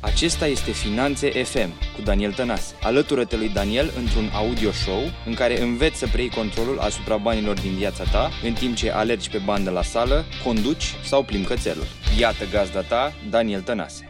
Acesta 0.00 0.46
este 0.46 0.70
Finanțe 0.70 1.30
FM 1.42 1.70
cu 1.96 2.02
Daniel 2.02 2.32
Tănase. 2.32 2.74
Alătură-te 2.82 3.36
lui 3.36 3.48
Daniel 3.48 3.86
într-un 3.96 4.28
audio 4.42 4.70
show 4.70 5.02
în 5.26 5.34
care 5.34 5.60
înveți 5.60 5.98
să 5.98 6.06
preiei 6.06 6.30
controlul 6.30 6.78
asupra 6.78 7.16
banilor 7.16 7.60
din 7.60 7.74
viața 7.74 8.04
ta 8.04 8.30
în 8.44 8.54
timp 8.54 8.74
ce 8.74 8.90
alergi 8.90 9.30
pe 9.30 9.38
bandă 9.46 9.70
la 9.70 9.82
sală, 9.82 10.24
conduci 10.44 10.86
sau 11.10 11.24
plimbi 11.24 11.46
cățelul. 11.46 11.84
Iată 12.18 12.44
gazda 12.52 12.82
ta, 12.82 13.12
Daniel 13.30 13.62
Tănase. 13.62 14.04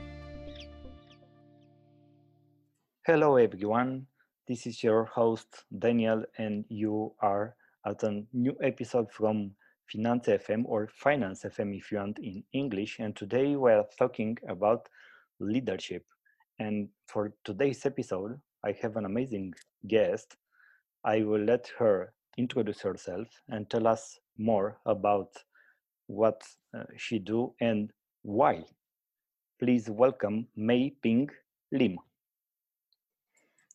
Hello 3.01 3.41
everyone, 3.41 4.09
this 4.45 4.65
is 4.65 4.81
your 4.81 5.11
host 5.15 5.67
Daniel 5.69 6.31
and 6.37 6.65
you 6.69 7.15
are 7.17 7.57
at 7.81 8.03
a 8.03 8.11
new 8.31 8.57
episode 8.59 9.09
from 9.11 9.57
Finance 9.85 10.37
FM 10.37 10.63
or 10.65 10.91
Finance 10.93 11.49
FM 11.49 11.73
if 11.73 11.91
you 11.91 12.01
want 12.01 12.19
in 12.21 12.45
English 12.51 13.01
and 13.01 13.15
today 13.15 13.57
we 13.57 13.73
are 13.73 13.87
talking 13.97 14.39
about 14.49 14.89
leadership. 15.41 16.05
And 16.59 16.89
for 17.07 17.33
today's 17.45 17.87
episode, 17.87 18.41
I 18.65 18.73
have 18.83 18.97
an 18.97 19.05
amazing 19.05 19.55
guest. 19.87 20.37
I 21.05 21.23
will 21.23 21.43
let 21.43 21.71
her 21.79 22.13
introduce 22.37 22.81
herself 22.81 23.29
and 23.49 23.69
tell 23.71 23.87
us 23.87 24.19
more 24.37 24.79
about 24.87 25.31
what 26.07 26.43
uh, 26.77 26.85
she 26.97 27.19
do 27.19 27.55
and 27.61 27.91
why. 28.23 28.65
Please 29.61 29.89
welcome 29.91 30.47
Mei 30.57 30.95
Ping 31.03 31.29
Lim. 31.73 31.99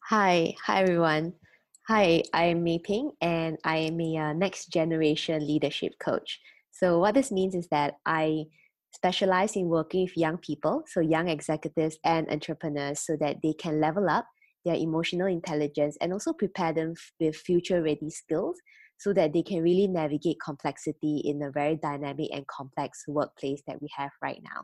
Hi, 0.10 0.54
hi 0.66 0.82
everyone. 0.82 1.34
Hi, 1.88 2.24
I 2.34 2.46
am 2.46 2.64
Mei 2.64 2.80
Ping 2.80 3.12
and 3.22 3.58
I 3.64 3.78
am 3.78 4.00
a 4.00 4.18
uh, 4.18 4.34
next 4.34 4.68
generation 4.68 5.46
leadership 5.46 5.94
coach. 6.00 6.40
So 6.72 7.00
what 7.00 7.14
this 7.14 7.32
means 7.32 7.56
is 7.56 7.68
that 7.70 7.96
I 8.06 8.46
specialize 8.96 9.56
in 9.56 9.68
working 9.68 10.04
with 10.04 10.18
young 10.18 10.38
people, 10.38 10.84
so 10.88 11.00
young 11.00 11.28
executives 11.28 11.98
and 12.04 12.30
entrepreneurs, 12.30 13.02
so 13.02 13.18
that 13.20 13.38
they 13.44 13.54
can 13.54 13.82
level 13.82 14.10
up 14.10 14.26
their 14.66 14.76
emotional 14.76 15.28
intelligence 15.28 15.98
and 16.00 16.14
also 16.14 16.34
prepare 16.34 16.74
them 16.74 16.94
with 17.20 17.36
future 17.36 17.82
ready 17.82 18.10
skills 18.10 18.58
so 18.98 19.12
that 19.14 19.34
they 19.34 19.44
can 19.44 19.62
really 19.62 19.88
navigate 19.88 20.38
complexity 20.44 21.22
in 21.26 21.42
a 21.42 21.52
very 21.52 21.76
dynamic 21.76 22.30
and 22.32 22.48
complex 22.48 23.04
workplace 23.08 23.62
that 23.68 23.82
we 23.82 23.90
have 23.96 24.12
right 24.22 24.42
now. 24.44 24.62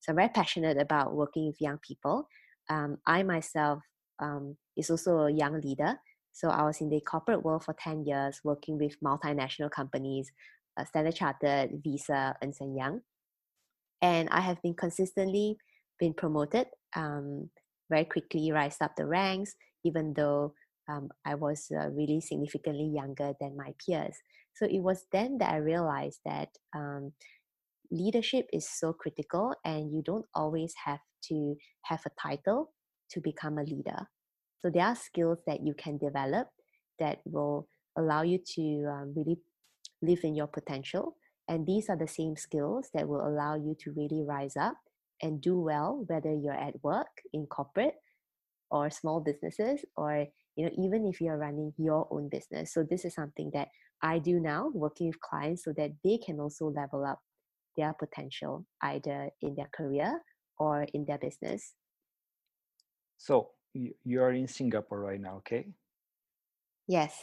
So 0.00 0.10
I'm 0.10 0.16
very 0.16 0.28
passionate 0.28 0.78
about 0.78 1.14
working 1.14 1.46
with 1.46 1.60
young 1.60 1.78
people. 1.86 2.28
Um, 2.68 2.98
I 3.06 3.22
myself 3.22 3.80
um, 4.18 4.56
is 4.76 4.90
also 4.90 5.20
a 5.20 5.32
young 5.32 5.60
leader. 5.60 5.96
So 6.32 6.48
I 6.48 6.62
was 6.62 6.80
in 6.80 6.90
the 6.90 7.00
corporate 7.00 7.42
world 7.42 7.64
for 7.64 7.74
10 7.78 8.04
years, 8.04 8.40
working 8.44 8.78
with 8.78 9.00
multinational 9.02 9.70
companies, 9.70 10.30
uh, 10.78 10.84
Standard 10.84 11.14
Chartered, 11.14 11.70
Visa, 11.82 12.34
and 12.42 12.54
Young 12.76 13.00
and 14.02 14.28
I 14.30 14.40
have 14.40 14.60
been 14.62 14.74
consistently 14.74 15.56
been 15.98 16.14
promoted 16.14 16.66
um, 16.96 17.50
very 17.90 18.04
quickly, 18.04 18.50
rise 18.52 18.78
up 18.80 18.96
the 18.96 19.06
ranks, 19.06 19.54
even 19.84 20.14
though 20.16 20.54
um, 20.88 21.10
I 21.24 21.34
was 21.34 21.66
uh, 21.70 21.88
really 21.90 22.20
significantly 22.20 22.90
younger 22.92 23.34
than 23.40 23.56
my 23.56 23.74
peers. 23.84 24.16
So 24.54 24.66
it 24.66 24.80
was 24.80 25.04
then 25.12 25.38
that 25.38 25.52
I 25.52 25.58
realized 25.58 26.20
that 26.24 26.48
um, 26.74 27.12
leadership 27.90 28.46
is 28.52 28.68
so 28.68 28.92
critical, 28.92 29.54
and 29.64 29.92
you 29.92 30.02
don't 30.04 30.26
always 30.34 30.72
have 30.84 31.00
to 31.28 31.54
have 31.84 32.00
a 32.06 32.10
title 32.20 32.72
to 33.10 33.20
become 33.20 33.58
a 33.58 33.64
leader. 33.64 34.08
So 34.62 34.70
there 34.72 34.86
are 34.86 34.96
skills 34.96 35.38
that 35.46 35.60
you 35.64 35.74
can 35.74 35.98
develop 35.98 36.48
that 36.98 37.18
will 37.24 37.68
allow 37.96 38.22
you 38.22 38.38
to 38.56 38.86
um, 38.90 39.14
really 39.16 39.38
live 40.02 40.20
in 40.22 40.34
your 40.34 40.46
potential 40.46 41.16
and 41.50 41.66
these 41.66 41.90
are 41.90 41.96
the 41.96 42.06
same 42.06 42.36
skills 42.36 42.90
that 42.94 43.08
will 43.08 43.26
allow 43.26 43.56
you 43.56 43.74
to 43.80 43.90
really 43.90 44.22
rise 44.22 44.56
up 44.56 44.76
and 45.20 45.42
do 45.42 45.58
well, 45.58 46.04
whether 46.06 46.32
you're 46.32 46.54
at 46.54 46.82
work, 46.84 47.10
in 47.32 47.44
corporate, 47.46 47.96
or 48.70 48.88
small 48.88 49.20
businesses, 49.20 49.84
or 49.96 50.28
you 50.54 50.64
know, 50.64 50.70
even 50.78 51.04
if 51.06 51.20
you're 51.20 51.36
running 51.36 51.74
your 51.76 52.06
own 52.12 52.28
business. 52.28 52.72
So 52.72 52.86
this 52.88 53.04
is 53.04 53.14
something 53.14 53.50
that 53.52 53.66
I 54.00 54.20
do 54.20 54.38
now, 54.38 54.70
working 54.72 55.08
with 55.08 55.20
clients 55.20 55.64
so 55.64 55.72
that 55.76 55.90
they 56.04 56.18
can 56.18 56.38
also 56.38 56.70
level 56.70 57.04
up 57.04 57.18
their 57.76 57.94
potential 57.94 58.64
either 58.82 59.30
in 59.42 59.56
their 59.56 59.70
career 59.74 60.22
or 60.56 60.86
in 60.94 61.04
their 61.04 61.18
business. 61.18 61.74
So 63.18 63.50
you 63.74 64.22
are 64.22 64.32
in 64.32 64.46
Singapore 64.46 65.00
right 65.00 65.20
now, 65.20 65.38
okay? 65.38 65.66
Yes. 66.86 67.18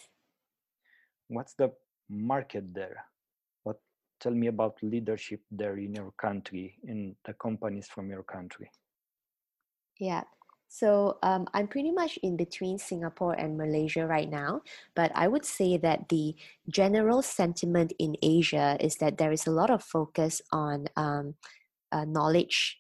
What's 1.30 1.54
the 1.54 1.72
market 2.10 2.74
there? 2.74 3.06
Tell 4.20 4.34
me 4.34 4.48
about 4.48 4.78
leadership 4.82 5.42
there 5.52 5.78
in 5.78 5.94
your 5.94 6.12
country 6.18 6.78
in 6.84 7.16
the 7.26 7.34
companies 7.34 7.88
from 7.88 8.10
your 8.10 8.24
country 8.24 8.70
yeah 10.00 10.24
so 10.68 11.18
um, 11.24 11.48
i'm 11.54 11.68
pretty 11.68 11.92
much 11.92 12.18
in 12.24 12.36
between 12.36 12.78
singapore 12.78 13.34
and 13.34 13.58
malaysia 13.58 14.06
right 14.06 14.30
now 14.30 14.62
but 14.96 15.12
i 15.16 15.28
would 15.28 15.46
say 15.46 15.78
that 15.78 16.10
the 16.10 16.36
general 16.70 17.22
sentiment 17.22 17.94
in 18.00 18.16
asia 18.22 18.78
is 18.80 18.96
that 18.96 19.18
there 19.18 19.32
is 19.32 19.48
a 19.48 19.52
lot 19.52 19.70
of 19.70 19.84
focus 19.84 20.42
on 20.52 20.88
um, 20.96 21.36
uh, 21.92 22.06
knowledge 22.06 22.80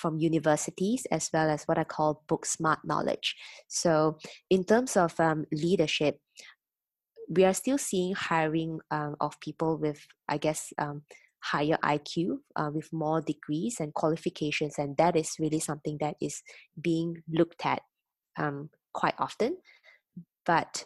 from 0.00 0.18
universities 0.18 1.06
as 1.10 1.28
well 1.32 1.50
as 1.50 1.64
what 1.64 1.76
I 1.78 1.84
call 1.84 2.24
book 2.26 2.46
smart 2.46 2.80
knowledge. 2.84 3.36
So, 3.68 4.16
in 4.48 4.64
terms 4.64 4.96
of 4.96 5.18
um, 5.20 5.44
leadership, 5.52 6.18
we 7.30 7.44
are 7.44 7.54
still 7.54 7.78
seeing 7.78 8.12
hiring 8.14 8.80
um, 8.90 9.14
of 9.20 9.38
people 9.40 9.78
with, 9.78 10.04
I 10.28 10.36
guess, 10.36 10.72
um, 10.78 11.02
higher 11.42 11.78
IQ, 11.82 12.38
uh, 12.56 12.70
with 12.74 12.92
more 12.92 13.20
degrees 13.20 13.76
and 13.78 13.94
qualifications, 13.94 14.74
and 14.78 14.96
that 14.96 15.16
is 15.16 15.36
really 15.38 15.60
something 15.60 15.96
that 16.00 16.16
is 16.20 16.42
being 16.78 17.22
looked 17.28 17.64
at 17.64 17.82
um, 18.36 18.68
quite 18.92 19.14
often. 19.18 19.56
But 20.44 20.84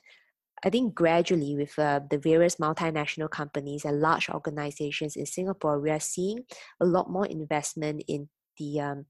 I 0.63 0.71
think 0.71 0.95
gradually, 0.95 1.57
with 1.57 1.79
uh, 1.79 2.01
the 2.11 2.19
various 2.19 2.57
multinational 2.57 3.31
companies 3.31 3.87
and 3.87 4.01
large 4.01 4.29
organizations 4.29 5.17
in 5.17 5.27
Singapore, 5.27 5.81
we 5.81 5.91
are 5.91 6.01
seeing 6.01 6.45
a 6.81 6.85
lot 6.85 7.11
more 7.11 7.27
investment 7.27 8.05
in 8.07 8.29
the 8.59 8.81
um, 8.81 9.07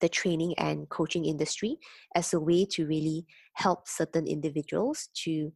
the 0.00 0.08
training 0.08 0.54
and 0.58 0.88
coaching 0.88 1.24
industry 1.24 1.76
as 2.14 2.34
a 2.34 2.40
way 2.40 2.66
to 2.66 2.86
really 2.86 3.24
help 3.54 3.86
certain 3.86 4.26
individuals 4.26 5.08
to 5.14 5.52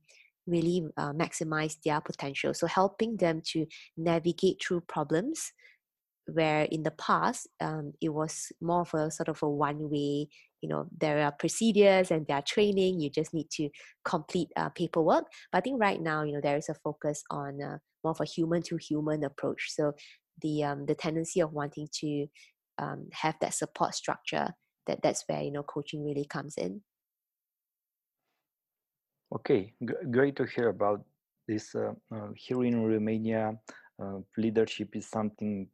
really 0.49 0.85
uh, 0.97 1.13
maximize 1.13 1.77
their 1.85 2.01
potential. 2.01 2.55
So 2.55 2.67
helping 2.67 3.17
them 3.17 3.43
to 3.53 3.67
navigate 3.97 4.63
through 4.63 4.83
problems 4.83 5.53
where 6.27 6.65
in 6.65 6.83
the 6.83 6.91
past 6.93 7.49
um, 7.61 7.93
it 8.03 8.11
was 8.11 8.53
more 8.61 8.83
of 8.83 8.93
a 8.95 9.11
sort 9.11 9.29
of 9.29 9.43
a 9.43 9.49
one 9.49 9.89
way 9.91 10.29
you 10.61 10.69
know 10.69 10.87
there 11.01 11.23
are 11.23 11.33
procedures 11.33 12.11
and 12.11 12.27
there 12.27 12.37
are 12.37 12.43
training 12.43 13.01
you 13.01 13.09
just 13.09 13.33
need 13.33 13.49
to 13.51 13.69
complete 14.05 14.49
uh, 14.57 14.69
paperwork. 14.71 15.25
But 15.51 15.59
i 15.59 15.61
think 15.61 15.81
right 15.81 16.01
now 16.01 16.25
you 16.25 16.33
know 16.33 16.41
there 16.43 16.57
is 16.57 16.69
a 16.69 16.75
focus 16.75 17.23
on 17.31 17.63
uh, 17.63 17.79
more 18.05 18.13
of 18.13 18.21
a 18.21 18.25
human 18.25 18.63
to 18.63 18.77
human 18.77 19.25
approach. 19.25 19.73
So 19.75 19.93
the 20.43 20.65
um, 20.65 20.87
the 20.87 20.95
tendency 20.95 21.41
of 21.41 21.53
wanting 21.53 21.89
to 22.01 22.27
um, 22.79 23.09
have 23.13 23.37
that 23.41 23.55
support 23.55 23.95
structure 23.95 24.55
that 24.87 25.01
that's 25.03 25.25
where 25.29 25.43
you 25.43 25.53
know 25.53 25.63
coaching 25.63 26.05
really 26.05 26.25
comes 26.25 26.57
in 26.57 26.83
Okay, 29.35 29.75
G 29.85 29.93
great 30.11 30.37
to 30.37 30.45
hear 30.45 30.69
about 30.69 31.05
this. 31.47 31.75
Uh, 31.75 31.93
uh, 32.15 32.29
here 32.35 32.65
in 32.65 32.83
Romania, 32.83 33.59
uh, 34.03 34.19
leadership 34.37 34.97
is 34.97 35.07
something 35.07 35.69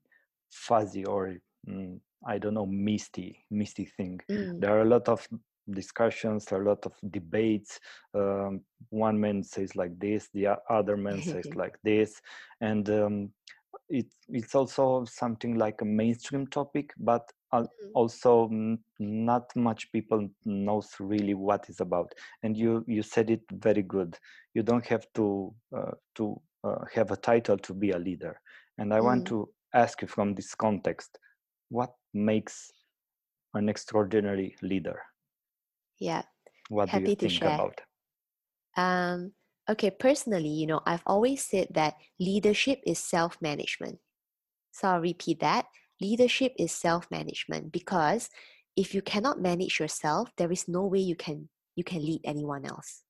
fuzzy 0.51 1.05
or 1.05 1.37
mm, 1.69 2.01
I 2.27 2.39
don't 2.39 2.55
know, 2.55 2.67
misty, 2.67 3.45
misty 3.51 3.85
thing. 3.85 4.21
Mm. 4.31 4.61
There 4.61 4.71
are 4.77 4.83
a 4.83 4.89
lot 4.89 5.09
of 5.09 5.27
discussions, 5.71 6.51
a 6.53 6.59
lot 6.59 6.85
of 6.87 6.95
debates. 7.11 7.81
Um, 8.15 8.61
one 8.91 9.21
man 9.21 9.43
says 9.43 9.77
like 9.77 9.99
this, 9.99 10.29
the 10.35 10.59
other 10.69 10.97
man 10.97 11.23
says 11.23 11.47
like 11.55 11.77
this, 11.83 12.21
and 12.61 12.89
um, 12.91 13.31
it, 13.89 14.07
it's 14.29 14.55
also 14.55 15.05
something 15.05 15.57
like 15.57 15.81
a 15.81 15.85
mainstream 15.85 16.47
topic, 16.47 16.93
but 16.99 17.31
mm-hmm. 17.63 17.91
also 17.95 18.51
not 18.99 19.55
much 19.57 19.91
people 19.93 20.29
knows 20.45 20.95
really 20.99 21.35
what 21.35 21.67
it's 21.69 21.81
about 21.81 22.13
and 22.43 22.57
you 22.57 22.85
you 22.87 23.03
said 23.03 23.31
it 23.31 23.43
very 23.53 23.83
good 23.83 24.19
you 24.55 24.63
don't 24.63 24.87
have 24.87 25.07
to 25.15 25.55
uh, 25.77 25.93
to 26.15 26.41
uh, 26.65 26.85
have 26.93 27.11
a 27.11 27.17
title 27.17 27.59
to 27.59 27.75
be 27.75 27.91
a 27.91 27.99
leader 27.99 28.41
and 28.79 28.93
i 28.93 28.99
mm. 28.99 29.05
want 29.05 29.27
to 29.27 29.49
ask 29.75 30.03
you 30.03 30.09
from 30.09 30.35
this 30.35 30.55
context 30.55 31.19
what 31.69 31.93
makes 32.13 32.71
an 33.55 33.69
extraordinary 33.69 34.55
leader 34.63 35.01
yeah 35.99 36.23
what 36.69 36.89
Happy 36.89 37.05
do 37.05 37.11
you 37.11 37.17
think 37.17 37.33
share. 37.33 37.55
about 37.55 37.81
um 38.77 39.33
okay 39.69 39.91
personally 39.91 40.49
you 40.49 40.67
know 40.67 40.81
i've 40.87 41.03
always 41.07 41.45
said 41.45 41.69
that 41.71 41.95
leadership 42.21 42.81
is 42.87 42.99
self-management. 42.99 43.99
So 44.73 44.89
i'll 44.89 45.01
repeat 45.01 45.41
that. 45.41 45.67
Leadership 46.01 46.53
is 46.59 46.73
self-management 46.73 47.71
because 47.73 48.29
if 48.77 48.95
you 48.95 49.03
cannot 49.03 49.41
manage 49.41 49.79
yourself 49.79 50.31
there 50.37 50.51
is 50.51 50.67
no 50.69 50.85
way 50.85 50.99
you 50.99 51.17
can 51.17 51.49
you 51.77 51.85
can 51.85 52.03
lead 52.05 52.21
anyone 52.25 52.67
else 52.67 53.05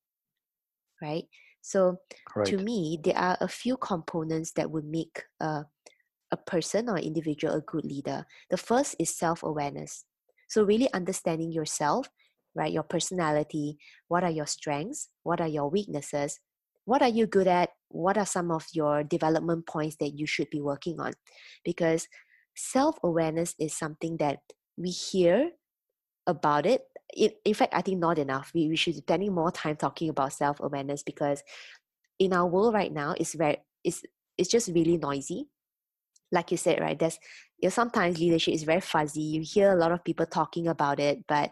right? 1.05 1.25
So 1.61 1.99
right. 2.35 2.47
to 2.47 2.59
me 2.59 2.99
there 3.03 3.17
are 3.17 3.37
a 3.41 3.49
few 3.49 3.77
components 3.77 4.53
that 4.53 4.71
would 4.71 4.85
make 4.85 5.23
a, 5.41 5.65
a 6.31 6.37
person 6.37 6.89
or 6.89 6.99
individual 6.99 7.55
a 7.55 7.61
good 7.61 7.85
leader. 7.85 8.27
The 8.51 8.57
first 8.57 8.97
is 8.99 9.15
self-awareness. 9.17 10.05
So, 10.49 10.63
really 10.63 10.93
understanding 10.93 11.51
yourself, 11.53 12.09
right? 12.55 12.73
Your 12.73 12.83
personality, 12.83 13.79
what 14.09 14.25
are 14.25 14.31
your 14.31 14.47
strengths, 14.47 15.09
what 15.23 15.41
are 15.41 15.49
your 15.49 15.69
weaknesses, 15.69 16.41
what 16.85 17.03
are 17.03 17.09
you 17.09 17.27
good 17.27 17.47
at, 17.47 17.71
what 17.89 18.19
are 18.19 18.27
some 18.27 18.51
of 18.51 18.67
your 18.73 19.03
development 19.03 19.67
points 19.67 19.97
that 20.01 20.19
you 20.19 20.27
should 20.27 20.51
be 20.51 20.61
working 20.61 21.01
on. 21.01 21.13
Because 21.65 22.09
self 22.57 22.99
awareness 23.03 23.55
is 23.59 23.77
something 23.77 24.17
that 24.19 24.39
we 24.77 24.91
hear 24.91 25.51
about 26.27 26.67
it. 26.67 26.83
In, 27.17 27.31
in 27.45 27.55
fact, 27.55 27.75
I 27.75 27.83
think 27.83 27.99
not 27.99 28.19
enough. 28.19 28.51
We, 28.55 28.69
we 28.69 28.77
should 28.77 28.95
be 28.95 29.01
spending 29.01 29.35
more 29.35 29.51
time 29.51 29.77
talking 29.77 30.09
about 30.09 30.33
self 30.33 30.61
awareness 30.61 31.03
because 31.03 31.43
in 32.19 32.33
our 32.33 32.47
world 32.47 32.75
right 32.75 32.93
now, 32.93 33.15
it's 33.19 33.35
very 33.35 33.59
it's 33.83 34.03
it's 34.39 34.49
just 34.49 34.69
really 34.69 34.97
noisy. 34.97 35.49
Like 36.33 36.51
you 36.51 36.57
said, 36.57 36.81
right? 36.81 36.99
There's 36.99 37.19
you 37.59 37.67
know, 37.67 37.71
sometimes 37.71 38.19
leadership 38.19 38.55
is 38.55 38.65
very 38.65 38.81
fuzzy. 38.81 39.21
You 39.21 39.43
hear 39.45 39.73
a 39.73 39.77
lot 39.77 39.93
of 39.93 40.05
people 40.05 40.27
talking 40.27 40.69
about 40.69 40.99
it, 40.99 41.25
but 41.29 41.51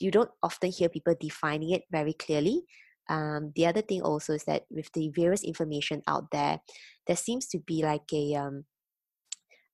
you 0.00 0.10
don't 0.10 0.30
often 0.42 0.70
hear 0.70 0.88
people 0.88 1.14
defining 1.20 1.70
it 1.70 1.82
very 1.90 2.12
clearly. 2.14 2.62
Um, 3.08 3.52
the 3.56 3.66
other 3.66 3.82
thing 3.82 4.02
also 4.02 4.34
is 4.34 4.44
that 4.44 4.64
with 4.70 4.90
the 4.92 5.10
various 5.10 5.44
information 5.44 6.02
out 6.06 6.30
there, 6.30 6.60
there 7.06 7.16
seems 7.16 7.46
to 7.48 7.58
be 7.58 7.82
like 7.82 8.06
a 8.12 8.34
um, 8.34 8.64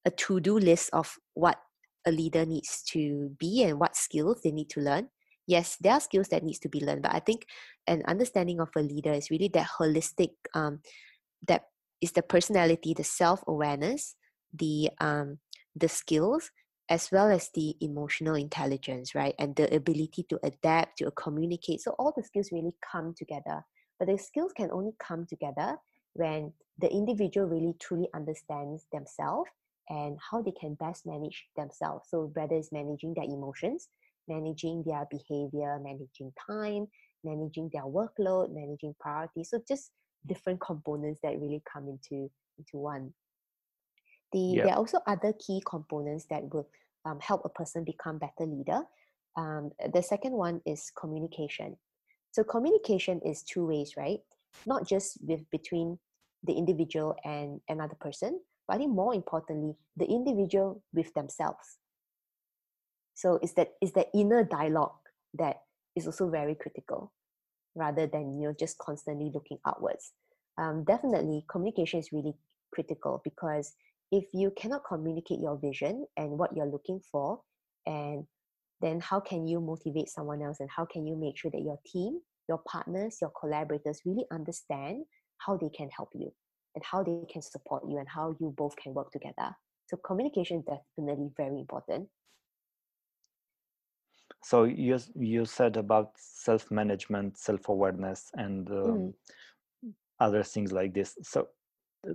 a 0.05 0.11
to 0.11 0.40
do 0.40 0.58
list 0.58 0.90
of 0.93 1.17
what 1.34 1.58
a 2.06 2.12
leader 2.12 2.46
needs 2.46 2.82
to 2.93 3.34
be 3.38 3.64
and 3.64 3.78
what 3.78 3.96
skills 3.96 4.40
they 4.43 4.52
need 4.52 4.70
to 4.70 4.81
learn. 4.81 5.08
Yes, 5.46 5.76
there 5.81 5.93
are 5.93 6.00
skills 6.00 6.28
that 6.28 6.43
needs 6.43 6.58
to 6.61 6.69
be 6.69 6.81
learned, 6.81 7.02
but 7.02 7.14
I 7.14 7.20
think 7.20 7.46
an 7.87 8.02
understanding 8.06 8.61
of 8.61 8.70
a 8.76 8.81
leader 8.81 9.12
is 9.12 9.31
really 9.31 9.50
that 9.55 9.69
holistic, 9.78 10.31
um, 10.55 10.81
that 11.46 11.64
is 12.00 12.12
the 12.12 12.23
personality, 12.23 12.94
the 12.94 13.05
self 13.05 13.43
awareness, 13.46 14.17
the 14.52 14.90
um, 15.00 15.38
the 15.75 15.88
skills, 15.88 16.50
as 16.88 17.10
well 17.10 17.30
as 17.30 17.50
the 17.54 17.74
emotional 17.80 18.34
intelligence, 18.34 19.14
right, 19.14 19.34
and 19.38 19.56
the 19.56 19.74
ability 19.74 20.24
to 20.28 20.38
adapt, 20.42 20.98
to 20.98 21.10
communicate. 21.12 21.80
So 21.80 21.92
all 21.98 22.12
the 22.16 22.22
skills 22.22 22.50
really 22.52 22.74
come 22.92 23.14
together. 23.16 23.64
But 23.98 24.08
the 24.08 24.18
skills 24.18 24.52
can 24.56 24.70
only 24.70 24.92
come 24.98 25.26
together 25.26 25.76
when 26.14 26.52
the 26.78 26.90
individual 26.90 27.46
really 27.46 27.74
truly 27.80 28.08
understands 28.14 28.86
themselves 28.92 29.50
and 29.88 30.18
how 30.30 30.42
they 30.42 30.52
can 30.52 30.74
best 30.74 31.06
manage 31.06 31.46
themselves. 31.56 32.08
So 32.10 32.30
whether 32.34 32.54
it's 32.54 32.72
managing 32.72 33.14
their 33.14 33.24
emotions, 33.24 33.88
managing 34.28 34.84
their 34.86 35.06
behavior, 35.10 35.78
managing 35.82 36.32
time, 36.46 36.86
managing 37.24 37.70
their 37.72 37.84
workload, 37.84 38.54
managing 38.54 38.94
priorities. 39.00 39.50
So 39.50 39.60
just 39.66 39.90
different 40.26 40.60
components 40.60 41.20
that 41.22 41.40
really 41.40 41.62
come 41.72 41.88
into 41.88 42.30
into 42.58 42.78
one. 42.78 43.12
The 44.32 44.56
Yeah. 44.56 44.64
there 44.64 44.73
are 44.75 44.78
also 44.78 44.99
other 45.06 45.32
key 45.38 45.62
components 45.64 46.26
that 46.31 46.43
will 46.52 46.69
um, 47.05 47.20
help 47.20 47.44
a 47.44 47.49
person 47.49 47.84
become 47.84 48.19
better 48.19 48.44
leader. 48.46 48.82
Um, 49.37 49.70
the 49.93 50.02
second 50.02 50.32
one 50.32 50.61
is 50.67 50.90
communication. 50.90 51.76
So 52.32 52.43
communication 52.44 53.20
is 53.25 53.43
two 53.43 53.67
ways, 53.67 53.96
right? 53.96 54.20
Not 54.67 54.87
just 54.87 55.19
with 55.23 55.49
between 55.50 55.99
the 56.43 56.52
individual 56.52 57.14
and 57.25 57.61
another 57.69 57.96
person, 58.00 58.40
but 58.67 58.75
I 58.75 58.78
think 58.78 58.93
more 58.93 59.14
importantly, 59.14 59.76
the 59.96 60.06
individual 60.06 60.82
with 60.93 61.12
themselves. 61.14 61.78
So 63.14 63.38
it's 63.43 63.55
that 63.55 63.73
that 63.94 64.08
inner 64.12 64.44
dialogue 64.44 65.00
that 65.34 65.62
is 65.94 66.06
also 66.06 66.28
very 66.28 66.55
critical, 66.55 67.12
rather 67.75 68.06
than 68.06 68.38
you 68.40 68.49
know 68.49 68.55
just 68.58 68.76
constantly 68.78 69.31
looking 69.32 69.58
outwards. 69.67 70.12
Um, 70.58 70.84
definitely, 70.84 71.44
communication 71.49 72.00
is 72.00 72.12
really 72.12 72.34
critical 72.73 73.20
because 73.25 73.75
if 74.12 74.24
you 74.32 74.52
cannot 74.56 74.82
communicate 74.88 75.40
your 75.40 75.56
vision 75.58 76.06
and 76.16 76.38
what 76.38 76.54
you're 76.56 76.66
looking 76.70 77.00
for, 77.10 77.40
and 77.86 78.24
then 78.80 79.00
how 79.00 79.20
can 79.20 79.46
you 79.46 79.60
motivate 79.60 80.08
someone 80.08 80.42
else 80.42 80.60
and 80.60 80.68
how 80.74 80.84
can 80.84 81.06
you 81.06 81.16
make 81.16 81.36
sure 81.38 81.50
that 81.50 81.62
your 81.62 81.78
team, 81.86 82.20
your 82.48 82.60
partners, 82.70 83.18
your 83.20 83.32
collaborators 83.40 84.00
really 84.04 84.26
understand 84.32 85.04
how 85.38 85.56
they 85.56 85.70
can 85.70 85.88
help 85.96 86.10
you 86.14 86.32
and 86.74 86.84
how 86.84 87.02
they 87.02 87.16
can 87.18 87.42
support 87.42 87.70
you 87.88 87.98
and 87.98 88.08
how 88.08 88.22
you 88.40 88.42
both 88.56 88.64
can 88.64 88.82
work 88.82 89.10
together. 89.10 89.46
So 89.86 89.96
communication 89.96 90.58
is 90.58 90.64
definitely 90.64 91.30
very 91.36 91.58
important. 91.58 92.08
So 94.42 94.64
you 94.64 94.98
you 95.16 95.44
said 95.44 95.76
about 95.76 96.12
self 96.16 96.70
management, 96.70 97.38
self 97.38 97.68
awareness, 97.68 98.30
and 98.34 98.70
um, 98.70 99.12
Mm. 99.84 99.94
other 100.20 100.42
things 100.42 100.72
like 100.72 100.94
this. 100.94 101.16
So 101.22 101.48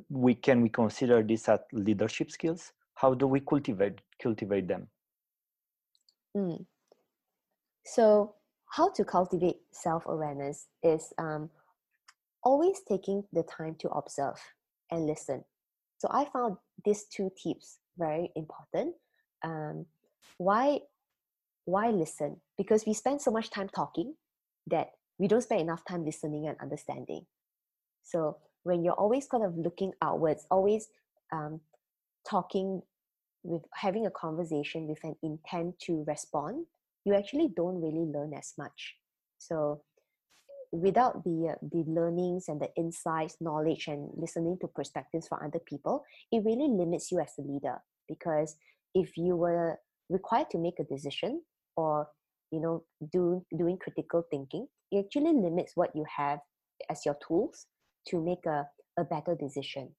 we 0.09 0.35
can 0.35 0.61
we 0.61 0.69
consider 0.69 1.23
this 1.23 1.49
as 1.49 1.59
leadership 1.71 2.31
skills? 2.31 2.71
How 2.95 3.13
do 3.13 3.27
we 3.27 3.39
cultivate 3.39 3.99
cultivate 4.21 4.67
them? 4.67 4.87
Mm. 6.35 6.65
So, 7.85 8.35
how 8.69 8.89
to 8.91 9.03
cultivate 9.03 9.57
self 9.71 10.05
awareness 10.05 10.67
is 10.83 11.13
um, 11.17 11.49
always 12.43 12.81
taking 12.87 13.23
the 13.33 13.43
time 13.43 13.75
to 13.79 13.89
observe 13.89 14.39
and 14.91 15.05
listen. 15.05 15.43
So, 15.97 16.07
I 16.11 16.25
found 16.25 16.57
these 16.85 17.05
two 17.05 17.31
tips 17.41 17.79
very 17.97 18.31
important. 18.35 18.95
Um, 19.43 19.85
why, 20.37 20.79
why 21.65 21.89
listen? 21.89 22.37
Because 22.57 22.85
we 22.85 22.93
spend 22.93 23.21
so 23.21 23.31
much 23.31 23.49
time 23.49 23.69
talking 23.69 24.15
that 24.67 24.91
we 25.17 25.27
don't 25.27 25.41
spend 25.41 25.61
enough 25.61 25.83
time 25.85 26.05
listening 26.05 26.47
and 26.47 26.57
understanding. 26.61 27.25
So, 28.03 28.37
when 28.63 28.83
you're 28.83 28.93
always 28.93 29.27
kind 29.27 29.43
of 29.43 29.57
looking 29.57 29.91
outwards, 30.01 30.45
always 30.51 30.87
um, 31.31 31.61
talking 32.29 32.81
with 33.43 33.63
having 33.73 34.05
a 34.05 34.11
conversation 34.11 34.87
with 34.87 34.99
an 35.03 35.15
intent 35.23 35.79
to 35.79 36.03
respond, 36.07 36.65
you 37.05 37.13
actually 37.13 37.49
don't 37.55 37.81
really 37.81 38.05
learn 38.05 38.33
as 38.33 38.53
much. 38.57 38.95
So 39.39 39.81
without 40.71 41.23
the 41.23 41.55
uh, 41.55 41.67
the 41.71 41.83
learnings 41.87 42.45
and 42.47 42.61
the 42.61 42.69
insights, 42.77 43.37
knowledge, 43.41 43.87
and 43.87 44.09
listening 44.15 44.57
to 44.61 44.67
perspectives 44.67 45.27
from 45.27 45.39
other 45.43 45.59
people, 45.59 46.03
it 46.31 46.43
really 46.45 46.67
limits 46.67 47.11
you 47.11 47.19
as 47.19 47.33
a 47.39 47.41
leader. 47.41 47.81
Because 48.07 48.55
if 48.93 49.17
you 49.17 49.35
were 49.35 49.79
required 50.09 50.49
to 50.51 50.57
make 50.57 50.79
a 50.79 50.83
decision 50.83 51.41
or 51.75 52.07
you 52.51 52.59
know 52.59 52.83
do 53.11 53.43
doing 53.57 53.77
critical 53.77 54.23
thinking, 54.29 54.67
it 54.91 55.05
actually 55.05 55.33
limits 55.33 55.73
what 55.75 55.95
you 55.95 56.05
have 56.15 56.39
as 56.89 57.05
your 57.05 57.17
tools 57.25 57.67
to 58.07 58.21
make 58.21 58.45
a, 58.45 58.67
a 58.99 59.03
better 59.03 59.35
decision 59.35 59.89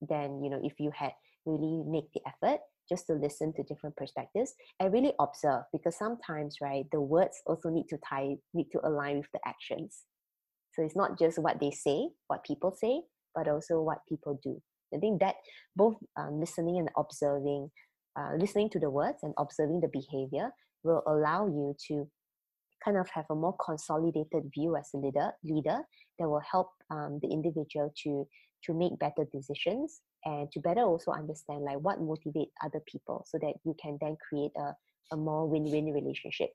than 0.00 0.42
you 0.42 0.50
know 0.50 0.60
if 0.62 0.74
you 0.78 0.90
had 0.94 1.12
really 1.44 1.82
make 1.86 2.12
the 2.12 2.20
effort 2.26 2.60
just 2.88 3.06
to 3.06 3.14
listen 3.14 3.52
to 3.54 3.62
different 3.64 3.96
perspectives 3.96 4.54
and 4.80 4.92
really 4.92 5.12
observe 5.20 5.62
because 5.72 5.96
sometimes 5.98 6.56
right 6.62 6.84
the 6.92 7.00
words 7.00 7.36
also 7.46 7.68
need 7.68 7.86
to 7.88 7.98
tie 8.08 8.36
need 8.54 8.68
to 8.72 8.80
align 8.84 9.18
with 9.18 9.30
the 9.32 9.40
actions. 9.46 10.04
So 10.74 10.84
it's 10.84 10.96
not 10.96 11.18
just 11.18 11.38
what 11.38 11.60
they 11.60 11.70
say 11.70 12.08
what 12.28 12.44
people 12.44 12.74
say 12.78 13.02
but 13.34 13.48
also 13.48 13.82
what 13.82 13.98
people 14.08 14.38
do. 14.42 14.60
I 14.94 14.98
think 14.98 15.20
that 15.20 15.34
both 15.76 15.96
um, 16.16 16.40
listening 16.40 16.78
and 16.78 16.88
observing 16.96 17.70
uh, 18.18 18.34
listening 18.38 18.70
to 18.70 18.78
the 18.78 18.90
words 18.90 19.18
and 19.22 19.34
observing 19.38 19.80
the 19.80 19.90
behavior 19.92 20.50
will 20.82 21.02
allow 21.06 21.46
you 21.46 21.74
to 21.88 22.08
kind 22.84 22.96
of 22.96 23.08
have 23.10 23.26
a 23.30 23.34
more 23.34 23.56
consolidated 23.64 24.50
view 24.54 24.76
as 24.76 24.88
a 24.94 24.98
leader 24.98 25.32
leader 25.44 25.78
that 26.18 26.28
will 26.28 26.42
help 26.50 26.70
um, 26.90 27.18
the 27.22 27.28
individual 27.28 27.92
to 28.02 28.26
to 28.64 28.74
make 28.74 28.98
better 28.98 29.24
decisions 29.32 30.00
and 30.24 30.50
to 30.50 30.60
better 30.60 30.82
also 30.82 31.12
understand 31.12 31.62
like 31.62 31.78
what 31.78 32.00
motivate 32.00 32.48
other 32.64 32.80
people 32.90 33.24
so 33.28 33.38
that 33.38 33.54
you 33.64 33.74
can 33.80 33.96
then 34.00 34.16
create 34.28 34.50
a, 34.56 34.74
a 35.14 35.16
more 35.16 35.46
win-win 35.46 35.92
relationship 35.92 36.50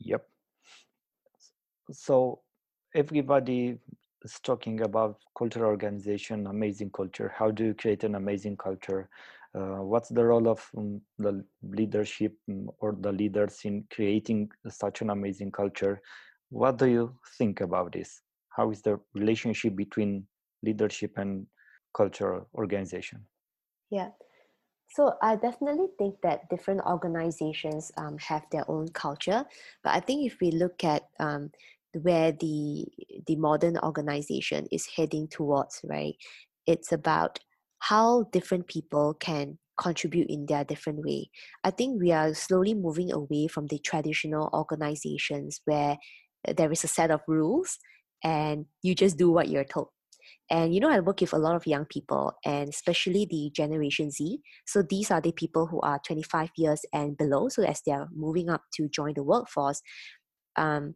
Yep. 0.00 0.26
So 1.90 2.40
everybody 2.94 3.78
is 4.22 4.40
talking 4.40 4.80
about 4.82 5.18
cultural 5.36 5.70
organization, 5.70 6.46
amazing 6.46 6.90
culture. 6.90 7.32
How 7.36 7.50
do 7.50 7.64
you 7.64 7.74
create 7.74 8.04
an 8.04 8.14
amazing 8.14 8.56
culture? 8.56 9.08
Uh, 9.54 9.82
what's 9.82 10.10
the 10.10 10.24
role 10.24 10.48
of 10.48 10.64
um, 10.76 11.00
the 11.18 11.44
leadership 11.62 12.34
um, 12.50 12.70
or 12.80 12.96
the 13.00 13.12
leaders 13.12 13.60
in 13.64 13.84
creating 13.90 14.48
such 14.68 15.00
an 15.00 15.10
amazing 15.10 15.50
culture? 15.50 16.00
What 16.50 16.78
do 16.78 16.86
you 16.86 17.14
think 17.38 17.60
about 17.60 17.92
this? 17.92 18.20
How 18.50 18.70
is 18.70 18.82
the 18.82 19.00
relationship 19.14 19.74
between 19.74 20.26
leadership 20.62 21.12
and 21.16 21.46
cultural 21.94 22.48
organization? 22.54 23.24
yeah 23.90 24.08
so 24.90 25.12
i 25.22 25.36
definitely 25.36 25.88
think 25.98 26.14
that 26.22 26.48
different 26.50 26.80
organizations 26.86 27.92
um, 27.96 28.16
have 28.18 28.44
their 28.50 28.68
own 28.70 28.88
culture 28.88 29.44
but 29.82 29.94
i 29.94 30.00
think 30.00 30.26
if 30.26 30.38
we 30.40 30.50
look 30.50 30.84
at 30.84 31.02
um, 31.20 31.50
where 32.02 32.32
the 32.32 32.86
the 33.26 33.36
modern 33.36 33.78
organization 33.78 34.66
is 34.70 34.86
heading 34.96 35.26
towards 35.28 35.80
right 35.84 36.16
it's 36.66 36.92
about 36.92 37.38
how 37.80 38.24
different 38.32 38.66
people 38.66 39.14
can 39.14 39.58
contribute 39.80 40.28
in 40.28 40.46
their 40.46 40.64
different 40.64 40.98
way 41.04 41.30
i 41.64 41.70
think 41.70 42.00
we 42.00 42.10
are 42.12 42.34
slowly 42.34 42.74
moving 42.74 43.12
away 43.12 43.46
from 43.46 43.66
the 43.68 43.78
traditional 43.78 44.50
organizations 44.52 45.60
where 45.66 45.96
there 46.56 46.72
is 46.72 46.84
a 46.84 46.88
set 46.88 47.10
of 47.10 47.20
rules 47.28 47.78
and 48.24 48.66
you 48.82 48.94
just 48.94 49.16
do 49.16 49.30
what 49.30 49.48
you're 49.48 49.64
told 49.64 49.88
And 50.50 50.74
you 50.74 50.80
know, 50.80 50.90
I 50.90 51.00
work 51.00 51.20
with 51.20 51.32
a 51.32 51.38
lot 51.38 51.56
of 51.56 51.66
young 51.66 51.86
people, 51.86 52.32
and 52.44 52.68
especially 52.68 53.26
the 53.26 53.50
Generation 53.54 54.10
Z. 54.10 54.40
So 54.66 54.82
these 54.82 55.10
are 55.10 55.20
the 55.20 55.32
people 55.32 55.66
who 55.66 55.80
are 55.80 56.00
25 56.06 56.50
years 56.56 56.84
and 56.92 57.16
below. 57.16 57.48
So 57.48 57.62
as 57.64 57.82
they 57.84 57.92
are 57.92 58.08
moving 58.14 58.48
up 58.50 58.62
to 58.76 58.88
join 58.88 59.14
the 59.14 59.22
workforce, 59.22 59.82
um, 60.56 60.94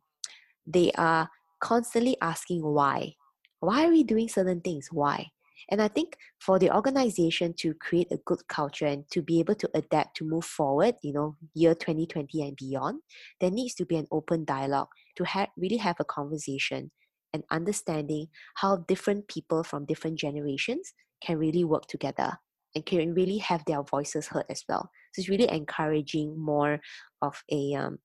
they 0.66 0.92
are 0.92 1.28
constantly 1.60 2.16
asking 2.20 2.62
why. 2.62 3.14
Why 3.60 3.86
are 3.86 3.90
we 3.90 4.04
doing 4.04 4.28
certain 4.28 4.60
things? 4.60 4.88
Why? 4.90 5.28
And 5.70 5.80
I 5.80 5.88
think 5.88 6.16
for 6.38 6.58
the 6.58 6.74
organization 6.74 7.54
to 7.58 7.74
create 7.74 8.08
a 8.10 8.18
good 8.24 8.46
culture 8.48 8.86
and 8.86 9.04
to 9.10 9.22
be 9.22 9.40
able 9.40 9.54
to 9.56 9.70
adapt 9.74 10.16
to 10.18 10.24
move 10.24 10.44
forward, 10.44 10.96
you 11.02 11.12
know, 11.12 11.36
year 11.54 11.74
2020 11.74 12.42
and 12.42 12.56
beyond, 12.56 13.00
there 13.40 13.50
needs 13.50 13.74
to 13.74 13.86
be 13.86 13.96
an 13.96 14.06
open 14.10 14.44
dialogue 14.44 14.88
to 15.16 15.24
have 15.24 15.48
really 15.56 15.76
have 15.76 15.96
a 16.00 16.04
conversation 16.04 16.90
and 17.32 17.44
understanding 17.50 18.26
how 18.56 18.76
different 18.76 19.28
people 19.28 19.62
from 19.62 19.86
different 19.86 20.18
generations 20.18 20.92
can 21.24 21.38
really 21.38 21.64
work 21.64 21.86
together 21.86 22.36
and 22.74 22.84
can 22.84 23.14
really 23.14 23.38
have 23.38 23.64
their 23.66 23.82
voices 23.82 24.28
heard 24.28 24.44
as 24.50 24.64
well. 24.68 24.90
So 25.12 25.20
it's 25.20 25.28
really 25.28 25.50
encouraging 25.50 26.38
more 26.38 26.80
of 27.20 27.42
a 27.50 27.74
um, 27.74 27.98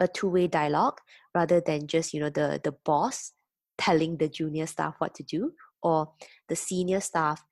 a 0.00 0.08
two-way 0.08 0.46
dialogue 0.46 0.98
rather 1.34 1.60
than 1.60 1.86
just 1.86 2.14
you 2.14 2.20
know 2.20 2.30
the 2.30 2.60
the 2.64 2.72
boss 2.84 3.32
telling 3.78 4.16
the 4.16 4.28
junior 4.28 4.66
staff 4.66 4.94
what 4.98 5.14
to 5.14 5.22
do 5.22 5.52
or 5.82 6.12
the 6.48 6.56
senior 6.56 7.00
staff 7.00 7.44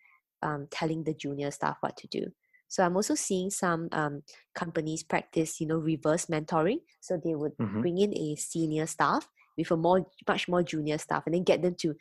um, 0.43 0.69
telling 0.71 1.05
the 1.05 1.15
junior 1.15 1.51
staff 1.51 1.77
what 1.81 1.97
to 1.97 2.07
do. 2.09 2.27
So 2.69 2.85
I'm 2.85 2.97
also 2.97 3.15
seeing 3.15 3.51
some 3.51 3.89
um, 3.93 4.23
companies 4.55 5.03
practice, 5.03 5.61
you 5.61 5.67
know, 5.67 5.79
reverse 5.79 6.27
mentoring. 6.27 6.81
So 7.01 7.19
they 7.23 7.35
would 7.35 7.57
mm-hmm. 7.57 7.81
bring 7.81 7.99
in 7.99 8.17
a 8.17 8.37
senior 8.37 8.87
staff 8.87 9.29
with 9.57 9.71
a 9.71 9.77
more, 9.77 10.07
much 10.27 10.49
more 10.49 10.63
junior 10.63 10.99
staff, 10.99 11.25
and 11.27 11.35
then 11.35 11.45
get 11.45 11.63
them 11.63 11.75
to 11.81 11.95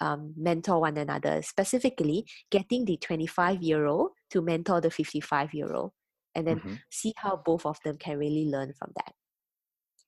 um, 0.00 0.34
mentor 0.36 0.80
one 0.80 0.98
another. 0.98 1.40
Specifically, 1.42 2.26
getting 2.50 2.84
the 2.84 2.98
25 2.98 3.62
year 3.62 3.86
old 3.86 4.10
to 4.30 4.42
mentor 4.42 4.80
the 4.80 4.90
55 4.90 5.54
year 5.54 5.72
old, 5.72 5.92
and 6.34 6.46
then 6.46 6.58
mm-hmm. 6.58 6.74
see 6.90 7.14
how 7.16 7.40
both 7.42 7.64
of 7.64 7.78
them 7.84 7.96
can 7.96 8.18
really 8.18 8.46
learn 8.46 8.72
from 8.78 8.92
that. 8.96 9.14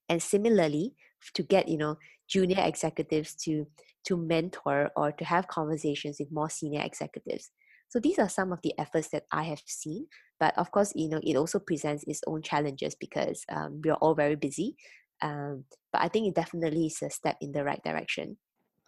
And 0.09 0.23
similarly, 0.23 0.95
to 1.35 1.43
get 1.43 1.69
you 1.69 1.79
know 1.79 1.97
junior 2.29 2.61
executives 2.61 3.35
to 3.35 3.67
to 4.05 4.17
mentor 4.17 4.91
or 4.97 5.13
to 5.13 5.25
have 5.25 5.49
conversations 5.49 6.17
with 6.19 6.31
more 6.31 6.51
senior 6.51 6.83
executives. 6.83 7.51
So 7.89 8.01
these 8.01 8.19
are 8.19 8.29
some 8.29 8.53
of 8.53 8.61
the 8.63 8.75
efforts 8.79 9.09
that 9.11 9.25
I 9.33 9.45
have 9.45 9.63
seen. 9.67 10.07
But 10.41 10.57
of 10.59 10.71
course, 10.71 10.93
you 10.95 11.09
know, 11.09 11.21
it 11.23 11.37
also 11.37 11.59
presents 11.59 12.05
its 12.07 12.21
own 12.27 12.43
challenges 12.43 12.95
because 12.95 13.45
um, 13.49 13.81
we're 13.85 13.95
all 13.95 14.15
very 14.15 14.37
busy. 14.37 14.77
Um, 15.23 15.65
but 15.93 16.03
I 16.03 16.09
think 16.09 16.29
it 16.29 16.35
definitely 16.35 16.87
is 16.87 17.01
a 17.03 17.11
step 17.11 17.37
in 17.41 17.53
the 17.53 17.65
right 17.65 17.83
direction. 17.83 18.37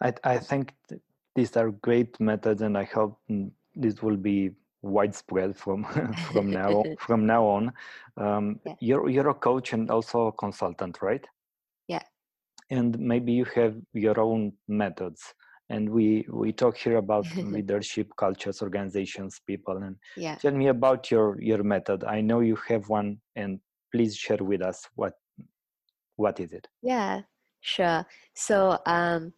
I, 0.03 0.13
I 0.23 0.37
think 0.37 0.73
th- 0.89 1.01
these 1.35 1.55
are 1.55 1.71
great 1.71 2.19
methods, 2.19 2.61
and 2.61 2.77
I 2.77 2.83
hope 2.83 3.19
mm, 3.31 3.49
this 3.75 4.03
will 4.03 4.17
be 4.17 4.51
widespread 4.81 5.57
from 5.57 5.83
from 6.31 6.51
now 6.51 6.83
from 6.99 7.25
now 7.25 7.45
on. 7.45 7.71
Um, 8.17 8.59
yeah. 8.65 8.73
You're 8.79 9.09
you're 9.09 9.29
a 9.29 9.33
coach 9.33 9.73
and 9.73 9.89
also 9.89 10.27
a 10.27 10.31
consultant, 10.33 11.01
right? 11.01 11.25
And 12.69 12.97
maybe 12.99 13.31
you 13.31 13.45
have 13.55 13.75
your 13.93 14.19
own 14.19 14.53
methods. 14.67 15.21
And 15.69 15.89
we 15.89 16.25
we 16.31 16.53
talk 16.53 16.77
here 16.77 16.97
about 16.97 17.25
leadership 17.35 18.07
cultures 18.17 18.61
organizations 18.61 19.41
people 19.45 19.77
and 19.77 19.97
yeah. 20.15 20.35
tell 20.35 20.53
me 20.53 20.67
about 20.67 21.11
your 21.11 21.41
your 21.41 21.63
method. 21.63 22.03
I 22.05 22.21
know 22.21 22.39
you 22.39 22.57
have 22.69 22.87
one 22.87 23.19
and 23.35 23.59
please 23.93 24.15
share 24.15 24.37
with 24.41 24.61
us 24.61 24.87
what 24.95 25.13
what 26.15 26.39
is 26.39 26.53
it? 26.53 26.67
Yeah 26.81 27.21
sure. 27.61 28.05
So 28.33 28.79
um 28.85 29.33